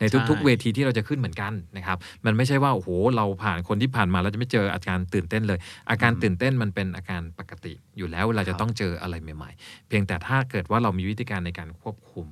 [0.00, 5.58] ในทุกๆใช่เวทีที่เราจะขึ้นเหมือนกันนะครับ มันไม่ใช่ว่าโอ้โหเราผ่านคนที่ผ่านมาเราจะไม่เจออาการตื่นเต้นเลย
[5.90, 12.26] อาการตื่นเต้นมันเป็นอาการปกติอยู่แล้วเวลาจะต้องเจออะไรใหม่ ๆ เพียงแต่ถ้าเกิดว่าเรามีวิธีการในการควบคุม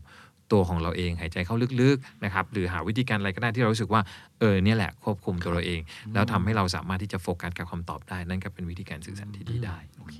[0.52, 4.02] ตัวของเราเองหายใจเข้าลึกๆนะครับหรือหาวิธีการอะไรก็ได้ที่เรารู้สึกว่า
[4.40, 5.80] เออเนี่ยแหละควบคุมตัวเราเอง
[6.14, 10.16] แล้วทำให้เราสามารถที่จะโฟกัสกับคำตอบได้ นั่นก็เป็นวิธีการสื่อสารที่ดีได้โอเค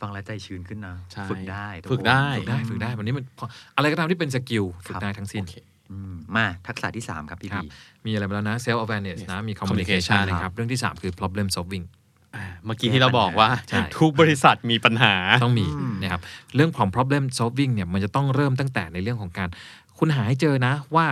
[0.00, 3.24] ฟังแล้วใจชื้นขึ้นนะใช่ฝึกได้ทุฝึกได้ฝึกได้ฝึกได้วันนี้มัน
[3.76, 5.77] อะไรก็ตามที่เป็น skill ฝึกได้ทั้งสิ้นโอเคอื
[6.12, 7.68] มมาทักษะที่ 3 ครับพี่ครับพี
[8.06, 11.86] มีอะไรไปแล้วนะ self awareness นะ มี communication communication นะครับ เรื่องที่ 3 คือ problem solving
[12.36, 15.66] อ่าเมื่อกี้ที่เราบอกว่าใช่ทุกบริษัทมีปัญหาต้องมี
[16.02, 16.20] นะครับ
[16.56, 19.48] เรื่องของ problem solving เนี่ยมันจะต้องเริ่มตั้งแต่ในเรื่องของการ
[19.98, 21.06] คุณหาให้เจอนะว่า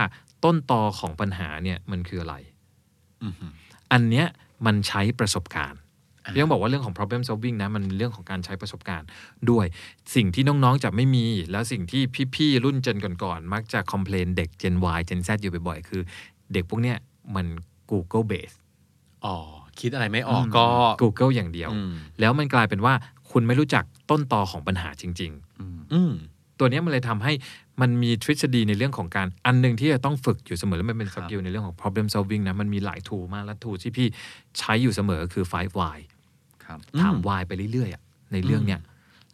[0.45, 2.35] ต้นตอของปัญหาเนี่ยมันคืออะไร
[3.23, 3.51] อือหือ
[3.91, 4.27] อันเนี้ย
[4.65, 5.79] มันใช้ประสบการณ์
[6.33, 9.07] พี่ต้องบอกว่าเรื่องของ problem solving นะมันเรื่องของการใช้ประสบการณ์
[9.49, 9.65] ด้วย
[10.15, 12.01] สิ่งที่น้องๆจะไม่มี แล้วสิ่งที่
[12.35, 16.01] พี่ๆรุ่น Gen ก่อนๆมักจะ complain เด็ก Gen Y Gen Z อยู่บ่อยๆคือ
[16.53, 16.97] เด็กพวกเนี้ย
[17.35, 17.45] มัน
[17.91, 18.55] Google base
[19.25, 19.35] อ๋อ
[19.79, 20.65] คิดอะไรไม่ออกก็
[21.01, 22.93] Google อย่างเดียวอืมแล้วมันกลายเป็นว่า
[23.31, 26.13] คุณไม่รู้จักต้นตอของปัญหาจริงๆอืม
[26.59, 27.33] ตัวเนี้ยมันเลยทำให้
[27.81, 34.07] มันมีทฤษฎีในเรื่องของการอันหนึ่งที่จะต้องฝึกอยู่เสมอ แล้วมันเป็น skill ในเรื่องของ problem solving นะ มันมีหลาย tool มากและ tool ที่พี่
[34.57, 36.16] ใช้อยู่เสมอคือ five why ครับ
[36.67, 38.01] ถามอืม why ไปเรื่อยๆอะ
[38.33, 38.79] ในเรื่องเนี้ย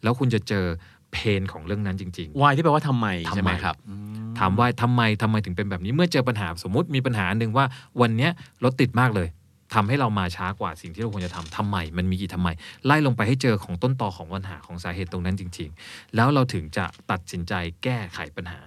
[0.03, 0.65] แล้วคุณจะเจอ
[1.11, 7.65] pain ของเรื่องนั้นจริง why ที่แปลว่าทำไมทำไมใช่ไหมครับๆถามว่าทำไมทำไมถึงเป็นแบบนี้เมื่อเจอปัญหาสมมติมีปัญหาอันหนึ่งว่า
[8.01, 8.31] วันเนี้ย
[8.63, 9.27] รถติดมากเลย
[9.73, 12.49] ทำให้เรามาช้ากว่าสิ่งที่เราควรจะทำทำไม มันมีกี่ทำไม
[12.85, 18.59] ไล่ลงไปให้เจอของต้นตอของปัญหาของสาเหตุตรงนั้นจริง ๆ แล้วเราถึงจะตัดสินใจแก้ไขปัญหา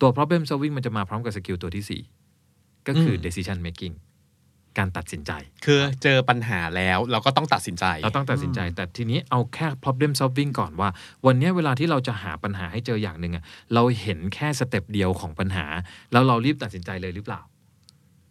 [0.00, 2.02] ตัว problem solving มันจะมาพร้อมกับ skill ตัวที่
[2.40, 3.94] 4 ก็คืออืม decision making
[4.78, 5.32] การตัดสินใจ
[5.64, 10.88] คือเจอปัญหาแล้วเราก็ต้องตัดสินใจ เราต้องตัดสินใจ แต่ทีนี้เอาแค่ problem solving ก่อนว่า
[11.26, 15.66] วันนี้เวลาที่เราจะหาปัญหาให้เจออย่างหนึ่งอะเราเห็นแค่สเต็ปเดียวของปัญหา
[16.12, 17.40] แล้วเรารีบตัดสินใจเลยหรือเปล่า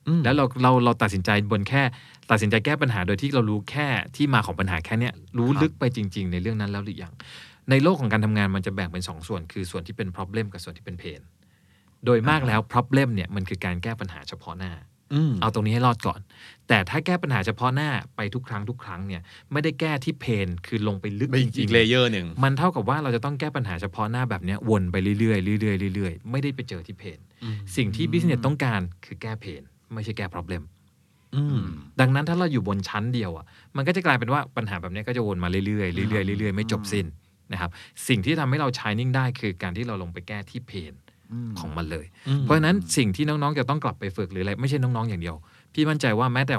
[0.08, 1.84] อืมแล้วเราเราเราตัดสินใจบนแค่
[2.32, 7.14] ตัดสินใจแก้ปัญหาโดยที่เรารู้แค่ที่มาของปัญหาแค่เนี้ยรู้ลึกไปจริง ๆ ในเรื่องนั้นแล้วหรือยัง
[7.70, 11.22] ในโลกของการทำงานมันจะแบ่งเป็นสองส่วน คือส่วนที่เป็น problem กับส่วนที่เป็น pain
[12.06, 14.93] โดยมากแล้ว problem เนี่ยมันคือการแก้ปัญหาเฉพาะหน้าอืม
[15.42, 16.20] เอาตรงนี้ให้รอดก่อน
[16.68, 27.20] แต่ถ้าแก้ปัญหาเฉพาะหน้าไปทุกครั้งทุกครั้งเนี่ยไม่ได้แก้ที่เพนคือลงไปลึกเป็นจอีริกงเลเยอร์หนึ่งๆมันเท่ากับว่าเราจะต้องแก้ปัญหาเฉพาะหน้าแบบเนี้ยวนไปเรื่อยๆเรื่อยๆเรื่อยๆไม่ได้ไปเจอที่เพน
[27.76, 29.62] สิ่งที่บิสเนสต้องการคือแก้เพน
[29.94, 30.64] ไม่ใช่แก้ problem
[31.36, 31.60] อืม
[32.00, 35.86] ดังนั้นถ้าเราอยู่บนชั้นเดียวอะมันก็จะกลายเป็นว่าปัญหาแบบเนี้ยก็จะวนมาเรื่อยๆเรื่อ
[36.38, 37.06] ยๆเรื่อยๆไม่จบสิ้น
[37.52, 37.70] นะครับ
[38.08, 40.94] สิ่งที่ทำให้เรา shining ได้คือการที่เราลงไปแก้ที่เพน
[41.60, 45.36] ของมันเลยอืมเพราะฉะนั้นสิ่งที่น้องๆจะต้องกลับไปฝึกหรืออะไรไม่ใช่น้องๆอย่างเดียว
[45.74, 46.56] พี่มั่นใจว่าแม้แต่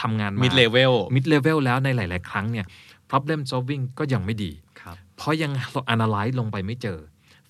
[0.00, 2.66] ทำงานมา mid level mid level แล้วในหลาย ๆ ครั้งเนี่ย
[3.10, 5.52] problem solving ก็ยังไม่ดีครับเพราะยัง
[5.94, 6.98] analyze ลงไปไม่เจอ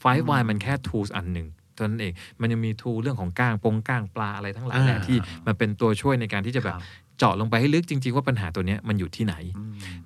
[0.02, 6.84] 5 y มันแค่ tools อันหนึ่งเท่านั้นเอง มันยังมี tool เรื่องของก้างปงก้างปลาอะไรทั้งหลายแหละอ่าที่มันเป็นตัวช่วยในการที่จะแบบครับ
[7.18, 9.34] เจาะลงไปให้ลึกจริง ๆ ว่าปัญหาตัวเนี้ยมันอยู่ที่ไหน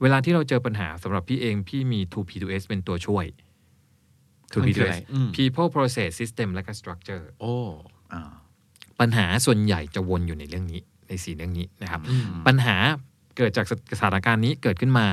[0.02, 3.24] เวลาที่เราเจอปัญหาสำหรับพี่เอง พี่มี 2P2S เป็นตัวช่วย
[4.62, 7.54] มันคืออะไร 2P2S อืม people process system และก็ structure โอ้
[8.12, 8.32] อ่า
[9.00, 12.76] ปัญหาส่วนใหญ่จะวนอยู่ในเรื่องนี้ในสี่เรื่องนี้นะครับอืมปัญหา
[13.36, 13.66] เกิดจาก
[13.98, 15.06] สถานการณ์นี้เกิดขึ้นมา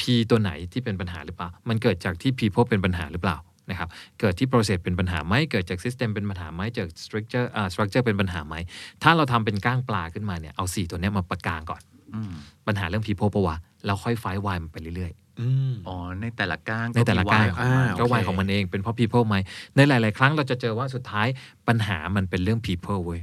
[0.00, 3.38] P ตัวไหนที่เป็นปัญหาหรือเปล่า มันเกิดจากที่ people เป็นปัญหาหรือเปล่า
[3.70, 3.88] นะครับ
[4.20, 8.54] เกิดที่ process เป็นปัญหาไหม เกิดจาก system เป็นปัญหาไหมเกิด structure อ่า structure เป็นปัญหาไหม
[9.02, 11.82] ถ้าเราทำเป็นก้างปลาขึ้นมาเนี่ย เอาสี่ตัวเนี้ยมาประกางก่อน
[12.14, 12.32] อืม
[12.66, 19.36] ปัญหาเรื่อง people ปะวะ แล้วค่อยไฟวายมันไปเรื่อยๆ อืมอ๋อในแต่ละก้างในแต่ละมีก้างวของมันอ่าก็โอเควายของมันเองเป็นเพราะ people ไหม
[19.76, 21.28] ในหลาย ๆ ครั้งเราจะเจอว่าสุดท้าย
[21.68, 23.20] ปัญหามันเป็นเรื่อง people เว้ย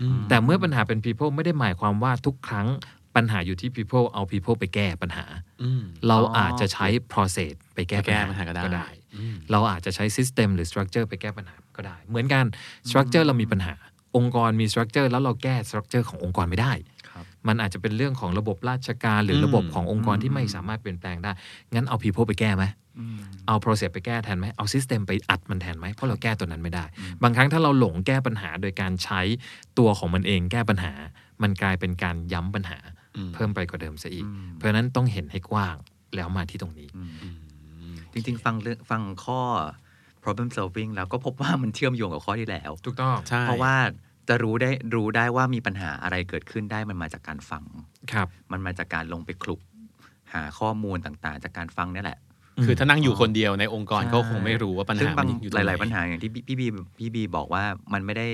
[0.00, 2.68] อืมแต่เมื่อปัญหาเป็น people ไม่ได้หมายความว่าทุกครั้ง
[3.16, 5.26] ปัญหาอยู่ที่ people เอา people ไปแก้ปัญหา
[5.62, 8.88] อืมเราอาจจะใช้ process ไปแก้ไปแก้ปัญหาก็ได้
[9.50, 12.44] เราอาจจะใช้ system หรือ structure ไปแก้ปัญหาก็ได้ เหมือนกัน
[12.88, 13.74] structure เรามีปัญหา
[14.16, 16.95] องค์กรมี structure แล้วเราแก้ structure ขององค์กรไม่ได้ครับ
[17.48, 21.32] มันอาจจะเป็นเรื่องของระบบราชการ หรือระบบขององค์กรที่ไม่สามารถเปลี่ยนแปลงได้
[21.74, 22.64] งั้นเอา people ไปแก้ไหม
[23.46, 26.84] เอา process ไปแก้แทนไหมเอา system ไปอัดมันแทนไหมเพราะเราแก้ตัวนั้นไม่ได้
[27.22, 29.20] บางครั้งถ้าเราหลงแก้ปัญหาโดยการใช้
[29.78, 30.92] ตัวของมันเองแก้ปัญหา
[31.42, 32.78] มันกลายเป็นการย้ำปัญหา
[33.34, 35.76] เพิ่มไปกว่าเดิมซะอีก เพราะฉะนั้นต้องเห็นให้กว้าง
[36.16, 36.88] แล้วมาที่ตรงนี้
[38.12, 39.40] จริง ๆ ฟังเรื่องฟังข้อ
[40.22, 43.74] problem solving แล้วก็พบว่ามันเชื่อมโยงกับข้อที่แล้ว ถูกต้องใช่เพราะว่า
[44.28, 47.62] จะรู้ได้รู้ได้ว่ามีปัญหาอะไรเกิดขึ้นได้มันมาจากการฟัง
[48.12, 49.60] ครับ มันมาจากการลงไปคลุก
[50.34, 52.18] หาข้อมูลต่างๆ จากการฟังเนี่ยแหละ
[52.64, 56.66] คือถ้านั่งอยู่คนเดียวในองค์กรก็คงไม่รู้ว่าปัญซึ่งหาบางมันอยู่ตหรงไหนลายๆปัญหาอย่างที่พี่พี่บี
[56.98, 58.26] พี่บีบอกว่ามันไม่ได้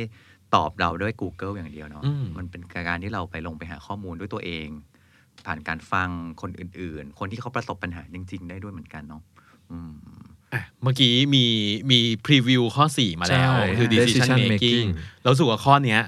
[0.55, 4.69] ตอบเราด้วย Google อย่างเดียวเนาะอืมมันเป็นการที่เราไปลงไปหาข้อมูลด้วยตัวเอง
[5.47, 6.09] ผ่านการฟัง
[6.43, 9.23] คนอื่นๆ คนที่เขาประสบปัญหาจริง ๆ ได้ด้วยเหมือนกันเนาะ
[9.71, 10.32] อืมอะ
[10.83, 11.45] เมื่อกี้มี
[11.91, 14.87] มีพรีวิวข้อ 4 มาแล้วใช่คือ decision decision making making
[15.21, 16.01] เรารู้สึกว่าข้อเนี้ย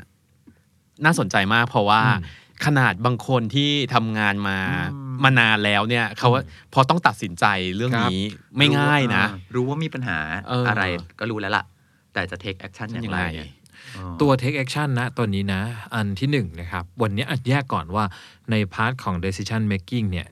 [1.04, 4.59] น่าสนใจมากเพราะว่าอืมขนาดบางคนที่ทำงานมา
[4.92, 6.42] อืมมานานแล้วเนี่ยเขาว่า
[6.74, 7.44] พอต้องตัดสินใจ
[7.76, 8.20] เรื่องนี้
[8.57, 10.83] ไม่ง่ายนะ รู้ว่ารู้ว่ามีปัญหาเออออะไร
[11.20, 11.64] ก็รู้แล้วล่ะ
[12.12, 13.48] แต่จะ take action อย่างไรเนี่ย
[13.94, 15.62] เออตัว take action นะตัวนี้นะ
[15.94, 18.04] อันที่หนึ่งนะครับ วันนี้อาจแยกก่อนว่า
[18.50, 20.28] ใน part ของ decision making เนี่ย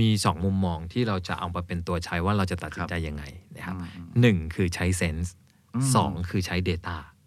[0.00, 3.24] มีสองมุมมองที่เราจะเอามาเป็นตัวใช้ว่าเราจะตัดสินใจยังไง
[3.56, 5.28] นะครับอืมหนึ่งคือใช้ sense
[5.74, 7.17] อืมสองคือใช้ data อืม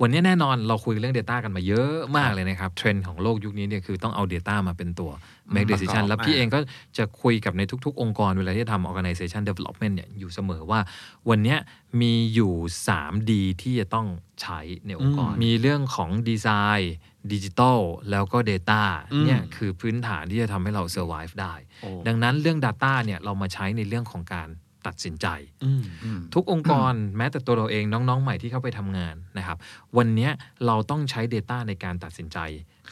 [0.00, 5.10] วันนี้แน่นอนเราคุยเรื่อง Data กันมาเยอะมากเลยนะครับเทรนด์ของโลกยุคนี้เนี่ยคือต้องเอา Data มาเป็นตัว
[5.54, 6.58] make ประกอบ decision แล้วพี่มาเองก็
[6.98, 10.80] จะคุยกับในทุกๆ องค์กรเวลาที่ทำ organization development เนี่ยอยู่เสมอว่า
[11.28, 11.58] วันเนี้ย
[12.00, 12.54] มีอยู่
[12.86, 13.30] 3D
[13.62, 14.06] ที่จะต้อง
[14.42, 16.94] ใช้ในองค์กร มีเรื่องของดีไซน์
[17.32, 17.80] ดิจิทัล
[18.10, 18.82] แล้วก็ Data
[19.24, 24.48] เนี่ยคือพื้นฐานที่จะทำให้เรา survive ได้โอ้ดังนั้นเรื่อง Data เนี่ยเรามาใช้ในเรื่องของการ
[24.86, 25.26] ตัดสินใจ
[25.64, 29.58] อืมอืมทุกองค์กรแม้แต่ตัวเราเองน้องๆ ใหม่ที่เข้าไปทำงานนะครับ
[29.96, 30.30] วันเนี้ย
[30.66, 32.38] เราต้องใช้ Data ในการตัดสินใจ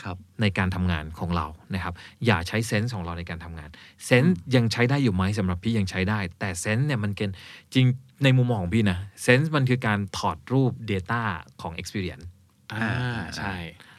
[0.03, 1.94] ครับในการทำงานของเรานะครับ
[2.27, 3.68] อย่าใช้เซนส์ของเราในการทำงาน
[4.07, 7.37] เซนส์ยังใช้ได้อยู่ไหมสำหรับพี่ยังใช้ได้ แต่เซนส์เนี่ยมันเกณฑ์
[7.74, 7.87] จริง
[8.24, 11.22] ในมุมมองของพี่นะเซนส์มันคือการถอดรูป Data
[11.62, 12.27] ของ Experience
[12.72, 12.90] อ่า
[13.37, 13.57] ใช่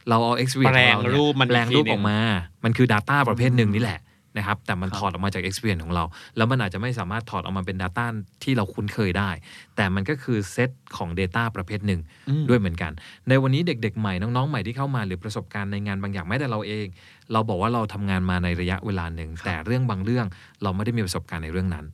[0.09, 2.19] เราเอา experience แปลงของเาเยรูปมันแปลงรูปอีกทีหนึ่งออกมา
[2.63, 3.99] มันคือ Data ประเภทหนึ่งนี่แหละ
[4.39, 6.03] นะครับ แต่มันถอดออกมาจาก experience ของเรา
[6.37, 8.05] แล้วมันอาจจะไม่สามารถถอดออกมาเป็น Data
[8.43, 9.29] ที่เราคุ้นเคยได้
[9.75, 12.01] แต่มันก็คือเซตของ Data ประเภทหนึ่ง
[12.49, 12.91] ด้วยเหมือนกัน
[13.29, 16.85] ในวันนี้เด็กๆใหม่น้องๆใหม่ที่เข้ามาหรือประสบการณ์ในงานบางอย่างแม้แต่เราเอง
[17.33, 20.25] เราบอกว่าเราทำงานมาในระยะเวลาหนึ่ง แต่เรื่องบางเรื่อง
[20.63, 21.85] เราไม่ได้มีประสบการณ์ในเรื่องนั้น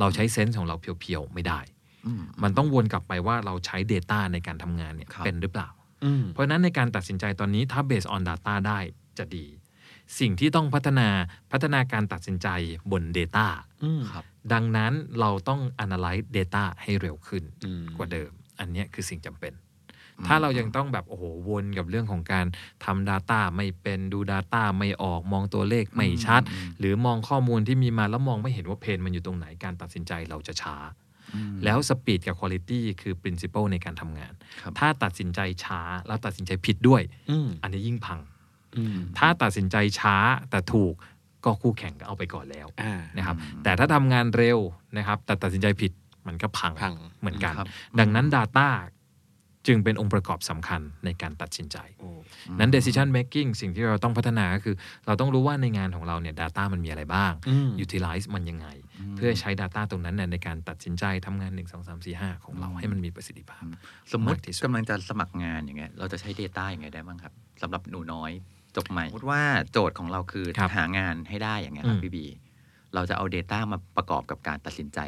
[0.00, 1.60] เราใช้เซนส์ของเราเพียวๆไม่ได้
[2.06, 5.68] อืมมันต้องวนกลับไปว่าเราใช้ Data ในการทำงานเนี่ยครับเป็นหรือเปล่า
[6.04, 8.78] อืมเพราะฉะนั้นในการตัดสินใจตอนนี้ถ้า based on data ได้
[9.18, 9.46] จะดี
[10.20, 11.08] สิ่งที่ต้องพัฒนา
[11.52, 12.48] พัฒนาการตัดสินใจ
[12.92, 13.46] บน Data
[13.84, 19.52] อืมครับดังนั้นเราต้อง analyze data ให้เร็วขึ้นอืมกว่าเดิม อันเนี้ยคือสิ่งจำเป็น
[20.26, 22.46] ถ้าเรายังต้องแบบโอ้โหวนกับเรื่องของการ
[22.84, 26.42] ทำ Data ไม่เป็นดู Data ไม่ออกมองตัวเลขไม่ชัด
[26.78, 30.76] หรือมองข้อมูลที่มีมาแล้วมองไม่เห็นว่าเพนมันอยู่ตรงไหนการตัดสินใจเราจะช้า
[31.64, 38.31] แล้วสปีดกับคุณ i t y คือ principle ในการทำงานครับถ้าตัดสินใจช้าแล้วตัดสินใจผิดด้วยอืมอันนี้ยิ่งพังอืม
[39.18, 40.16] ถ้าตัดสินใจช้า
[40.50, 40.94] แต่ถูก
[41.44, 44.58] ก็คู่แข่งก็เอาไปก่อนแล้วอ่านะครับ แต่ถ้าทำงานเร็ว
[44.96, 45.92] นะครับ แต่ตัดสินใจผิด
[46.26, 48.68] มันก็พังพังเหมือนกันครับดังนั้น Data
[49.66, 52.08] จึงเป็นองค์ประกอบสำคัญในการตัดสินใจโอ้
[52.58, 54.74] นั้น decision making สิ่งที่เราต้องพัฒนาก็คือ
[55.06, 58.68] เราต้องรู้ว่าในงานของเราเนี่ย Data มันมีอะไรบ้างอืม utilize มันยังไง
[59.16, 63.62] เพื่อใช้ Data ตรงนั้นเนี่ยในการตัดสินใจทำงาน 1 2 3 4 5 ของเราให้มันมีประสิทธิภาพ
[64.12, 67.32] สมมติมากที่สุดกำลังจะสมัครงานอย่างเงี้ยเราจะใช้ Data ยังไงได้บ้างครับ
[67.62, 68.32] สำหรับหนูน้อย
[68.76, 72.26] จบใหม่สมมติว่าโจทย์ของเราคือครับหางานให้ได้อย่างเงี้ยครับอืมพี่บี
[72.94, 75.00] เราจะเอา Data มาประกอบกับการตัดสินใจ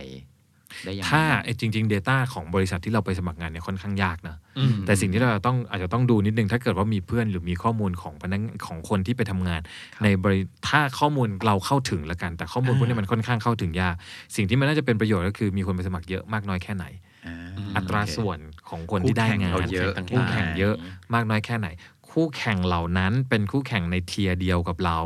[0.85, 9.61] ได้ยังไงถ้าไอ้จริง ๆ Data ของบริษัทที่เราไปสมัครงานเนี่ยค่อนข้างยากนะอืมแต่สิ่งที่เราต้องอาจจะต้องดูนิดนึงถ้าเกิดว่ามีเพื่อนหรือมีข้อมูลของพนักงานของคนที่ไปทำงาน
[10.03, 13.94] ในบริถ้าข้อมูลเราเข้าถึงแล้วกัน แต่ข้อมูลพวกนี้มันค่อนข้างเข้าถึงยาก
[14.37, 16.85] สิ่งที่มันน่าจะเป็นประโยชน์ก็คือมีคนไปสมัครเยอะมากน้อยแค่ไหน
[17.27, 17.37] อ่า
[17.77, 20.74] อัตราส่วนของคนที่ได้งานคู่แข่งเราเยอะคู่แข่งเยอะ
[21.14, 21.68] มากน้อยแค่ไหน
[22.14, 24.98] คู่แข่งเหล่านั้นเป็นคู่แข่งใน tier เดียวกับเรา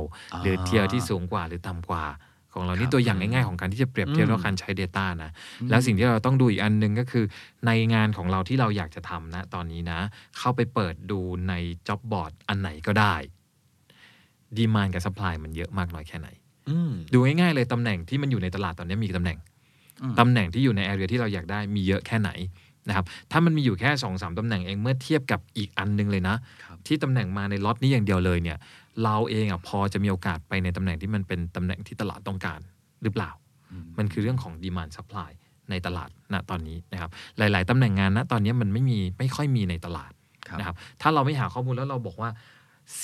[0.42, 2.04] หรือ tier ที่สูงกว่าหรือต่ำกว่า
[2.52, 5.30] ของเรานี่ตัวอย่างง่ายๆของการที่จะเปรียบเทียบว่าการใช้ Data นะ
[5.70, 7.24] แล้วสิ่งที่เราต้องดูอีกอันหนึ่งก็คือ
[7.66, 10.00] ในงานของเราที่เราอยากจะทำนะตอนนี้นะ
[10.38, 11.52] เข้าไปเปิดดูใน
[11.86, 13.14] job board อันไหนก็ได้
[14.56, 16.28] ดีมานกับ supply มันเยอะมากน้อยแค่ไหน
[16.68, 19.38] อืมดูง่ายๆเลยตำแหน่งที่มันอยู่ในตลาดตอนนี้มีกี่ตำแหน่ง
[20.20, 22.30] ตำแหน่งที่อยู่ในแอเรียที่เราอยากได้มีเยอะแค่ไหน
[22.88, 28.58] นะครับถ้ามันมีอยู่แค่2อสามตำแหน่งเองเมื่อเทียบกับอีกอันนึงเลยนะครับที่ตำแหน่งมาในล็อตนี้อย่างเดียวเลยเนี่ย
[29.04, 32.60] เราเองอะพอจะมีโอกาสไปในตำแหน่งที่มันเป็นตำแหน่งที่ตลาดต้องการ
[33.02, 33.30] หรือเปล่า
[33.98, 35.30] มันคือเรื่องของ demand supply
[35.70, 40.12] ในตลาดณตอนนี้นะครับหลาย ๆตำแหน่งงานณตอนนี้มันไม่มีไม่ค่อยมีในตลาด
[40.48, 42.30] ครับนะครับถ้าเราไม่หาข้อมูลแล้วเราบอกว่า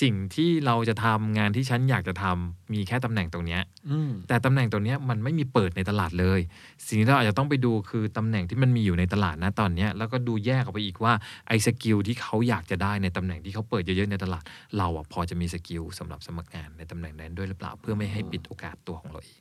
[0.00, 6.40] สิ่งที่เราจะทำงานที่ฉันอยากจะทำมีแค่ตำแหน่งตรงเนี้ยอืมแต่ตำแหน่งตัวเนี้ยมันไม่มีเปิดในตลาดเลย
[6.86, 11.12] สิ่งที่เราอาจจะต้องไปดูคือตำแหน่งที่มันมีอยู่ในตลาดนะตอนเนี้ยแล้วก็ดูแยกออกไปอีกว่า
[11.48, 14.44] ไอ้ skill ที่เขาอยากจะได้ในตำแหน่งที่เขาเปิดเยอะๆในตลาด
[14.78, 19.40] เราอะพอจะมี skill สำหรับสมัครงานในตำแหน่งนั้นด้วยหรือเปล่าเพื่อไม่ให้ปิดโอกาสตัวของเราเอง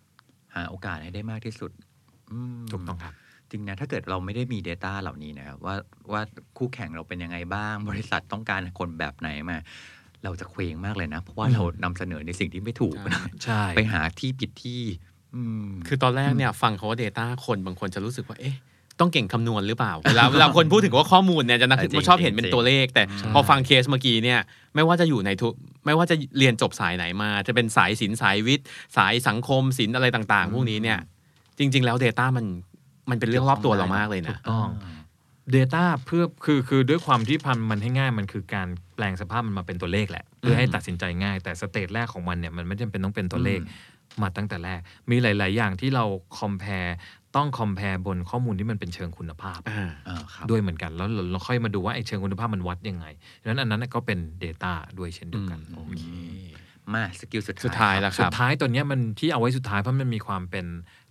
[0.56, 1.72] หาโอกาสให้ได้มากที่สุด
[2.32, 3.14] อืมถูกต้องครับ
[3.52, 5.76] จริงนะถ้าเกิดเราไม่ได้มี Data เหล่านี้นะครับว่า
[6.12, 6.22] ว่า
[6.58, 9.58] คู่แข่งเราเป็นยังไงบ้าง บริษัทต้องการคนแบบไหนมา
[10.24, 12.96] เราจะเคว้งมากเลยนะ เพราะว่าเรานำเสนอในสิ่งที่ไม่ถูก
[13.44, 14.82] ใช่ไปหาที่ผิดที่
[15.36, 18.56] อืมคือตอนแรกเนี่ยฟังเขาว่า Data คนบางคนจะรู้สึกว่าเอ๊ะ
[19.00, 24.40] ต้องเก่งคำนวณหรือเปล่า เวลาเวลาคนพูดถึงว่าข้อมูลเนี่ยจะนักจริงชอบเห็นเป็นจริงตัวเลข แต่ใช่พอฟังเคสเมื่อกี้เนี่ย
[24.76, 25.54] ไม่ว่าจะอยู่ในทุก
[25.86, 28.66] ไม่ว่าจะเรียนจบสายไหนมา จะเป็นสายศิลป์สายวิทย์
[28.98, 31.00] สายสังคมศิลป์อะไรต่าง ๆ พวกนี้เนี่ย
[31.58, 32.46] จริง ๆ แล้ว Data มัน
[33.10, 34.68] มันเป็นเรื่องรอบตัวเรามากเลยถูนะกต้อง
[35.56, 43.60] Data เพื่อคือคือด้วยความที่พันมันให้ง่ายมันคือการแปลงสภาพมันมาเป็นตัวเลขแหละ เพื่อให้ตัดสินใจง่าย แต่สเตจแรกของมันเนี่ยมันไม่จำเป็นต้องเป็นตัวเลข
[44.22, 44.80] มาตั้งแต่แรก
[45.10, 46.06] มีหลาย ๆ อย่างที่เรา
[46.40, 46.72] คอมเพล
[47.36, 53.06] ต้องคอมเพลบนข้อมูลที่มันเป็นเชิงคุณภาพอ่าอ่าครับด้วยเหมือนกัน แล้วเราเราค่อยมาดูว่าไอ้เชิงคุณภาพมันวัดยังไง
[53.42, 56.04] ดังนั้นอันนั้นก็เป็น Data ด้วยเช่นเดียวกันโอเค
[56.94, 60.66] มา skill สุดสุดท้ายครับครับแล้วสุดท้ายตัวเนี้ยมันที่เอาไว้สุดท้ายเพราะมันมีความเป็น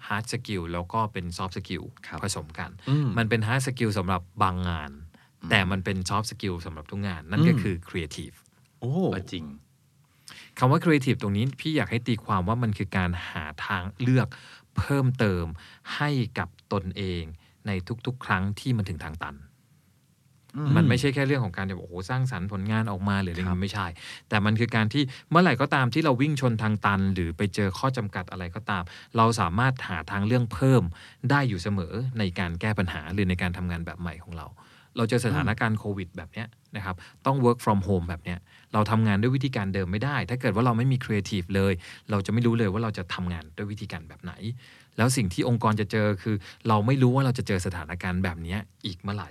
[0.09, 4.91] hard skill แล้วก็เป็น soft skill ครับผสมกันอืมมันเป็น hard skill สำหรับบางงาน
[5.51, 8.37] แต่มันเป็น soft skill สำหรับทุกงาน นั่นก็อืมคือ creative
[8.81, 9.45] โอ้เออจริง
[10.59, 14.29] คำว่า creative ตรงนี้พี่อยากให้ตีความว่ามันคือการหาทางเลือก
[14.79, 15.45] เพิ่มเติม
[15.97, 17.23] ให้กับตนเอง
[17.67, 17.71] ใน
[18.07, 19.37] ทุกๆ ครั้งที่มันถึงทางตัน
[20.77, 23.87] มันไม่ใช่แค่เรื่องของการแบบโอ้โหสร้างสรรค์ผลงานออกมาหรืออะไรครับมันไม่ใช่
[24.29, 28.83] แต่มันคือการที่เมื่อไหร่ก็ตามที่เราวิ่งชนทางตัน หรือไปเจอข้อจำกัดอะไรก็ตาม
[29.17, 30.83] เราสามารถหาทางเรื่องเพิ่ม
[31.31, 34.47] ได้อยู่เสมอในการแก้ปัญหาหรือในการทำงานแบบใหม่ของเรา
[34.97, 38.39] เราเจอสถานการณ์โควิดแบบเนี้ยนะครับต้อง work from home แบบเนี้ย
[38.73, 41.73] เราทำงานด้วยวิธีการเดิมไม่ได้ ถ้าเกิดว่าเราไม่มี creative เลย
[42.11, 44.33] เราจะไม่รู้เลยว่าเราจะทำงานด้วยวิธีการแบบไหน
[44.97, 46.37] แล้วสิ่งที่องค์กรจะเจอคือ
[46.69, 49.31] เราไม่รู้ว่าเราจะเจอสถานการณ์แบบเนี้ยอีกเมื่อไหร่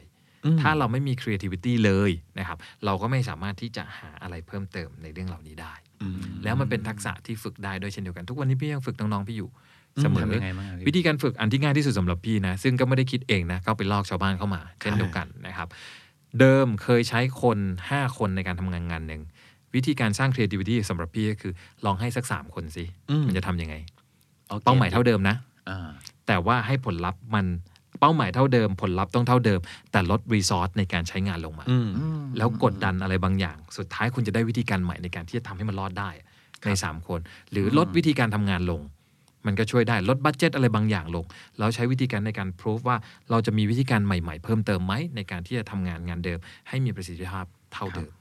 [0.62, 5.74] ถ้าเราไม่มี creativity เลยนะครับ เราก็ไม่สามารถที่จะหาอะไรเพิ่มเติมในเรื่องเหล่านี้ได้
[6.44, 9.50] แล้วมันเป็นทักษะที่ฝึกได้ด้วยเช่นเดียวกันทุกวันนี้พี่ยังฝึกน้องๆพี่อยู่
[10.02, 15.68] เสมอทำยังไงบ้างอะพี่วิธีการฝึกอันที่ง่ายที่สุดสำหรับพี่นะ ซึ่งก็ไม่ได้คิดเองนะก็ไปลอกชาวบ้านเข้ามา เช่นเดียวกันนะครับ
[16.40, 17.58] เดิมเคยใช้คน
[17.90, 19.22] 5 คนในการทำงานงานหนึ่ง
[19.76, 21.54] วิธีการสร้าง creativity สำหรับพี่ก็คือ
[21.86, 23.76] ลองให้สัก3คนสิอืมมันจะทำยังไง
[24.48, 25.36] โอเคเป้าหมายเท่าเดิมนะ
[25.70, 25.90] อ่า
[26.28, 27.46] แต่ว่าให้ผลลัพธ์มัน
[28.02, 29.60] เป้าหมายเท่าเดิม ผลลัพธ์ต้องเท่าเดิม
[29.92, 31.90] แต่ลด resource ในการใช้งานลงมาอืม
[32.38, 36.10] แล้วกดดันอะไรบางอย่าง สุดท้ายคุณจะได้วิธีการใหม่ในการที่จะทำให้มันรอดได้
[36.68, 37.20] ใน 3 คน
[37.52, 38.82] หรือลดวิธีการทำงานลง
[39.46, 41.26] มันก็ช่วยได้ลด budget อะไรบางอย่างลง
[41.58, 42.96] แล้วใช้วิธีการในการพิสูจน์ว่า
[43.30, 48.12] เราจะมีวิธีการใหม่ๆ เพิ่มเติมไหมในการที่จะทำงานงานเดิม ให้มีประสิทธิภาพเท่าเดิม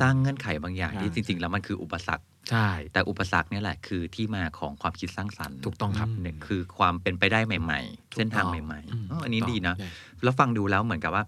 [0.00, 9.88] สร้างเงื่อนไขบางอย่างที่ใช่จริงๆ แล้วมันคืออุปสรรค ใช่ แต่อุปสรรคเนี่ยแหละคือที่มาของความคิดสร้างสรรค์ถูกต้องครับหนึ่งคือความเป็นไปได้ใหม่ ๆ เส้นทางใหม่ๆอ๋ออันนี้ดีนะใช่
[10.22, 11.24] แล้วฟังดูแล้วเหมือนกับว่า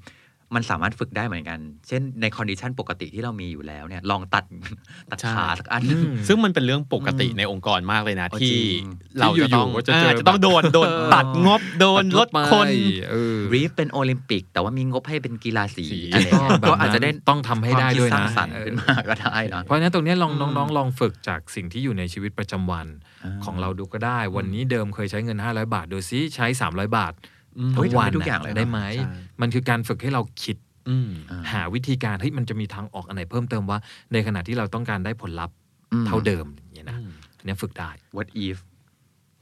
[0.54, 4.44] มันสามารถฝึกได้เหมือนกัน เช่นใน condition ปกติที่เรามีอยู่แล้วเนี่ยลองตัด
[5.10, 8.84] ตัดใช่ขาสักอันอืมซึ่งมันเป็นเรื่องปกติอืมในองค์กรมากเลยนะอ๋อที่จริง
[9.20, 12.68] เราจะต้องที่อยู่ๆก็จะเจออ่าจะต้องโดนโดนตัดงบโดนลดคน
[13.10, 22.86] เออรีฟเป็นโอลิมปิก แต่ว่ามีงบให้เป็นกีฬาสีสีอะไรเงี้ยแบบนั้นก็อาจจะได้ต้องทำให้ได้ด้วยนะความคิสร้างสรรค์ขึ้นมาก็ได้นะเพราะฉะนั้นตรงเนี้ยลองน้องๆลองฝึกจากสิ่งที่อยู่ในชีวิตประจำวัน
[23.24, 27.37] อ่าของเราดูก็ได้ วันนี้เดิมเคยใช้เงิน 500 บาทดูซิใช้ 300 บาทอืม
[27.76, 30.56] ทุกวันเฮ้ยทำได้ทุกอย่างเลยนะได้ไหมใช่มันคือการฝึกให้เราคิด
[30.88, 33.78] อืมอ่าหาวิธีการเฮ้ยมันจะมีทางออกอันไหนเพิ่มเติมว่า
[34.12, 35.54] ในขณะที่เราต้องการได้ผลลัพธ์
[35.92, 36.98] อืมเท่าเดิมอย่างเงี้ยนะ
[37.38, 38.58] อันเนี้ยฝึกได้ what if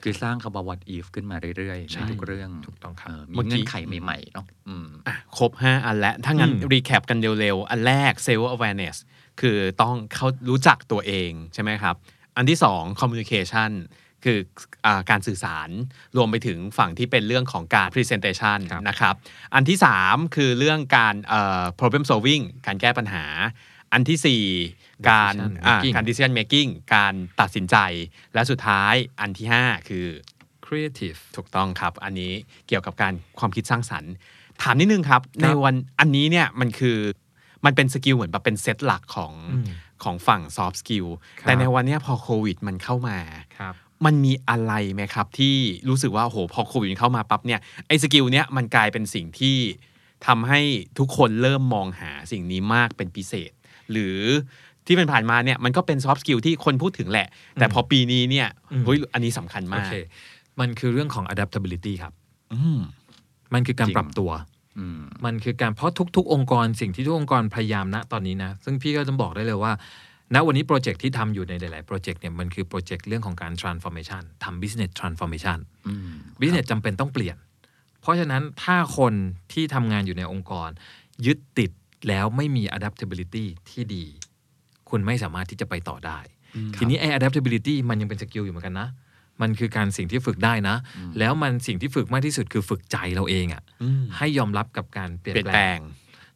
[0.02, 8.96] คือสร้างคำว่า what if ขึ้นมาเรื่อยๆใช่ในทุกเรื่องถูกต้องครับเออมีเมื่อกี้เงื่อนไขใหม่ๆเนาะอืมอะครบ 5 อันแล้ว ถ้างั้นอืมรีแคปกันเร็วๆ อันแรก self awareness
[9.40, 11.94] คือต้องเขารู้จักตัวเองใช่ไหมครับ
[12.36, 14.05] อันที่ 2 communication คื
[14.36, 14.38] อ
[14.86, 15.68] อาการสื่อสาร
[16.16, 19.14] รวมไปถึงฝั่งที่เป็นเรื่องของการ presentation ครับนะครับ
[19.54, 23.24] อันที่ 3 คือเรื่องการเอ่อ problem solving การแก้ปัญหา
[23.92, 24.42] อันที่สี่
[24.76, 27.76] 4 การ Decision อ่า making การ decision making การตัดสินใจ
[28.34, 30.06] และสุดท้ายอันที่ 5 คือ
[30.66, 32.32] creative ถูกต้องครับ อันนี้
[32.68, 34.12] เกี่ยวกับการความคิดสร้างสรรค์
[34.62, 36.98] ถามนิดนึงครับในวันอันนี้เนี่ยมันคือ
[37.64, 39.68] มันเป็น skill เหมือนแบบเป็นเซตหลักของอืม
[40.04, 41.06] ของฝั่ง soft skill
[41.40, 43.18] ครับแต่ในวันเนี้ยพอโควิดมันเข้ามา
[43.58, 43.74] ครับ
[44.04, 45.56] มันมีอะไรไหมครับ ที่
[45.88, 49.56] รู้สึกว่าโหพอโควิดมันเข้ามาปั๊บเนี่ยไอ้ skill เนี้ยมันกลายเป็นสิ่งที่
[50.26, 50.60] ทำให้
[50.98, 53.50] ทุกคนเริ่มมองหาสิ่งนี้มากเป็นพิเศษ
[53.92, 54.18] หรือ
[54.86, 59.94] ที่เป็นผ่านมาเนี่ยมันก็เป็น soft skill ที่คนพูดถึงแหละ แต่พอปีนี้เนี่ยอืมเฮ้ยอันนี้สำคัญมากโอเค
[60.60, 62.12] มันคือเรื่องของ adaptability ครับ
[62.54, 62.80] อืม
[63.54, 64.30] มันคือการจริงปรับตัว
[64.78, 69.72] อืมมันคือการเพราะทุก ๆ องค์กรสิ่งที่ทุกองค์กรพยายามนะตอนนี้นะ ซึ่งพี่ก็จะบอกได้เลยว่า
[70.34, 76.08] ณวันนี้โปรเจกต์ที่ทำอยู่ในหลาย ๆ โปรเจกต์เนี่ยมันคือโปรเจกต์เรื่องของการ transformation ทำ business transformation อืม
[76.40, 77.36] business จำเป็นต้องเปลี่ยน
[78.00, 79.14] เพราะฉะนั้นถ้าคน
[79.52, 80.68] ที่ทำงานอยู่ในองค์กร
[81.26, 81.70] ยึดติด
[82.08, 84.04] แล้วไม่มี adaptability ที่ดี
[84.90, 86.18] คุณไม่สามารถที่จะไปต่อได้
[86.76, 88.88] ทีนี้ไอ้ adaptability มันยังเป็นสกิลอยู่เหมือนกันนะ
[89.42, 90.76] มันคือการสิ่งที่ฝึกได้นะ
[91.18, 95.80] แล้วมันสิ่งที่ฝึกมากที่สุดคือฝึกใจเราเองอะอืมให้ยอมรับกับการเปลี่ยเปลี่ยนนแปแปลลงง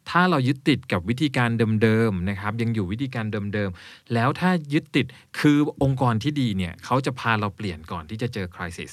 [0.09, 1.49] ถ้าเรายึดติดกับวิธีการ
[1.81, 5.05] เดิมๆนะครับยังอยู่วิธีการเดิมๆแล้วถ้ายึดติด
[5.39, 8.91] คือองค์กรที่ดีเนี่ยเขาจะพาเราเปลี่ยนก่อนที่จะเจอคริสิส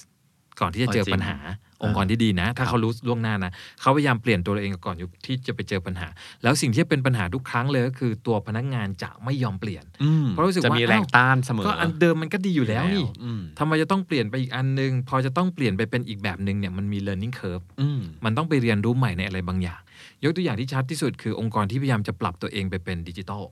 [0.60, 1.38] ก่อนที่จะเจอปัญหา
[1.82, 4.96] องค์กรที่ดีนะ ถ้าเขารู้ล่วงหน้านะเขาพยายามเปลี่ยนตัวเราเองก่อน
[5.26, 6.08] ที่จะไปเจอปัญหา
[6.42, 19.80] แล้วสิ่งที่เป็นปัญหาทุกครั้งเลยก็คือตัวพนักงานจะไม่ยอมเปลี่ยนอืมเพราะรู้สึกจะว่ามีแรงอ้าวต้านเสมอก็อันเดิมมันก็ดีอยู่แล้วนี่อืมทำไมจะต้องเปลี่ยนไปอีกอันนึง พอจะต้องเปลี่ยนไปเป็นอีกแบบหนึ่งเนี่ยมันมี learning curve อืมมันต้องไปเรียนรู้ใหม่ในอะไรบางอย่าง
[20.24, 23.44] ยกตัวอย่างที่ชัดที่สุดคือองค์กรที่พยายามจะปรับตัวเองไปเป็นดิจิทัล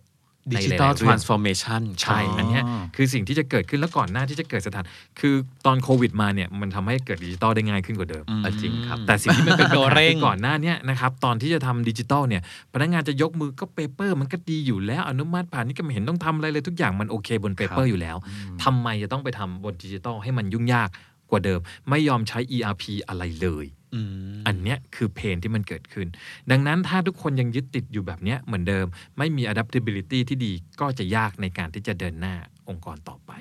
[0.52, 2.62] digital transformation ในหลาลยๆเรื่รานองส์ฟอร์เมชันใช่ อันเนี้ย
[2.96, 4.84] คือสิ่งที่จะเกิดขึ้นแล้วก่อนหน้าที่จะเกิดสถาน
[5.20, 5.34] คือ
[5.66, 12.42] ตอนโควิดมาเนี่ยมันทำให้เกิดดิจิตอลได้ง่ายขึ้นกว่าเดิมอะจริงครับ แต่สิ่งที่มันเป็นตัวปัญหาเร่งคือก่อนหน้าเนี้ยนะครับ ตอนที่จะทำดิจิตอลเนี่ย
[12.72, 18.16] พนักงานจะยกมือก็ paper มันก็ดีอยู่แล้ว อนุมัติผ่านนี่ก็ไม่เห็นต้องทำอะไรเลยทุกอย่างมันโอเคบน paper อยู่แล้ว
[18.64, 20.88] ทำไมจะต้องไปทำบนดิจิตอลให้มันยุ่งยาก
[21.30, 21.60] กว่าเดิม
[21.90, 23.66] ไม่ยอมใช้ ERP อะไรเลย
[23.96, 26.06] อืมอันเนี้ยคือ pain ที่มันเกิดขึ้น
[26.50, 28.86] ดังนั้นถ้าทุกคนยังยึดติดอยู่แบบเนี้ยเหมือนเดิม
[29.18, 32.34] ไม่มี adaptability ที่ดีก็จะยากในการที่จะเดินหน้า
[32.68, 33.32] องค์กรต่อไป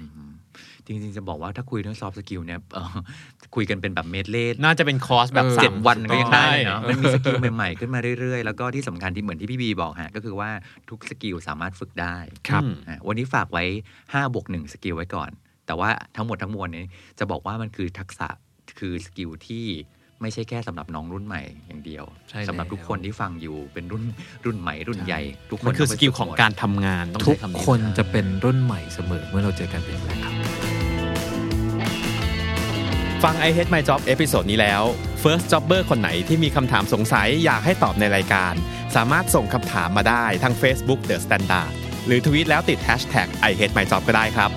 [0.85, 2.97] จริงๆ จะบอกว่าถ้าคุยเรื่อง soft skill เนี่ยเอ่อ
[3.55, 10.49] คุยกันเป็นแบบเมดเล่น่าจะเป็นคอร์สแบบเออสาเจ็ดวันก็ยังได้ใช่เนาะมันมี skill ใหม่ๆ ขึ้นมาเรื่อยๆ แล้วก็ที่สำคัญที่เหมือนที่พี่บีบอกฮะก็คือว่า
[10.89, 12.17] ทุก skill สามารถฝึกได้
[12.49, 13.63] ครับอะวันนี้ฝากไว้
[13.99, 15.29] 5บวก1 skill ไว้ก่อน
[15.67, 16.85] แต่ว่าทั้งหมดทั้งมวลนี้
[17.19, 18.27] จะบอกว่ามันคือทักษะ
[18.79, 19.65] คือสกิลที่
[20.25, 24.03] ไม่ใช่แค่สำหรับน้องรุ่นใหม่อย่างเดียวใช่สำหรับแล้วทุกคนที่ฟังอยู่เป็นรุ่น
[24.45, 25.21] รุ่นใหม่รุ่นใหญ่
[25.51, 30.33] ทุกคนมันคือต้สไปกิลฝึของหมดการทำงานต้องทุใช้กคำนี้คนจะเป็นรุ่นใหม่เสมอเมื่อเราเจอการเปลี่ยนแปลงครับ
[33.23, 34.81] ฟัง I Hate My Job เอพิโซดนี้แล้ว
[35.23, 38.53] First Jobber คนไหนที่มีคำถามสงสัยอยากให้ตอบในรายการ
[38.95, 41.71] สามารถส่งคำถามมาได้ทาง Facebook The Standard
[42.05, 44.49] หรือทวีตแล้วติด Hashtag I Hate My Job ก็ได้ครับ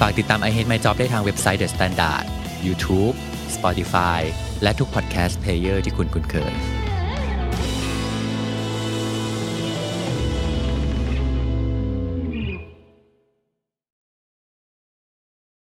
[0.00, 2.24] ฝากติดตาม I Hate My Job ได้ทางเว็บไซต์ The Standard
[2.66, 3.14] YouTube
[3.56, 4.20] Spotify
[4.62, 6.79] และทุกพอดแคสต์เพลเยอร์ที่คุณคุ้นเคย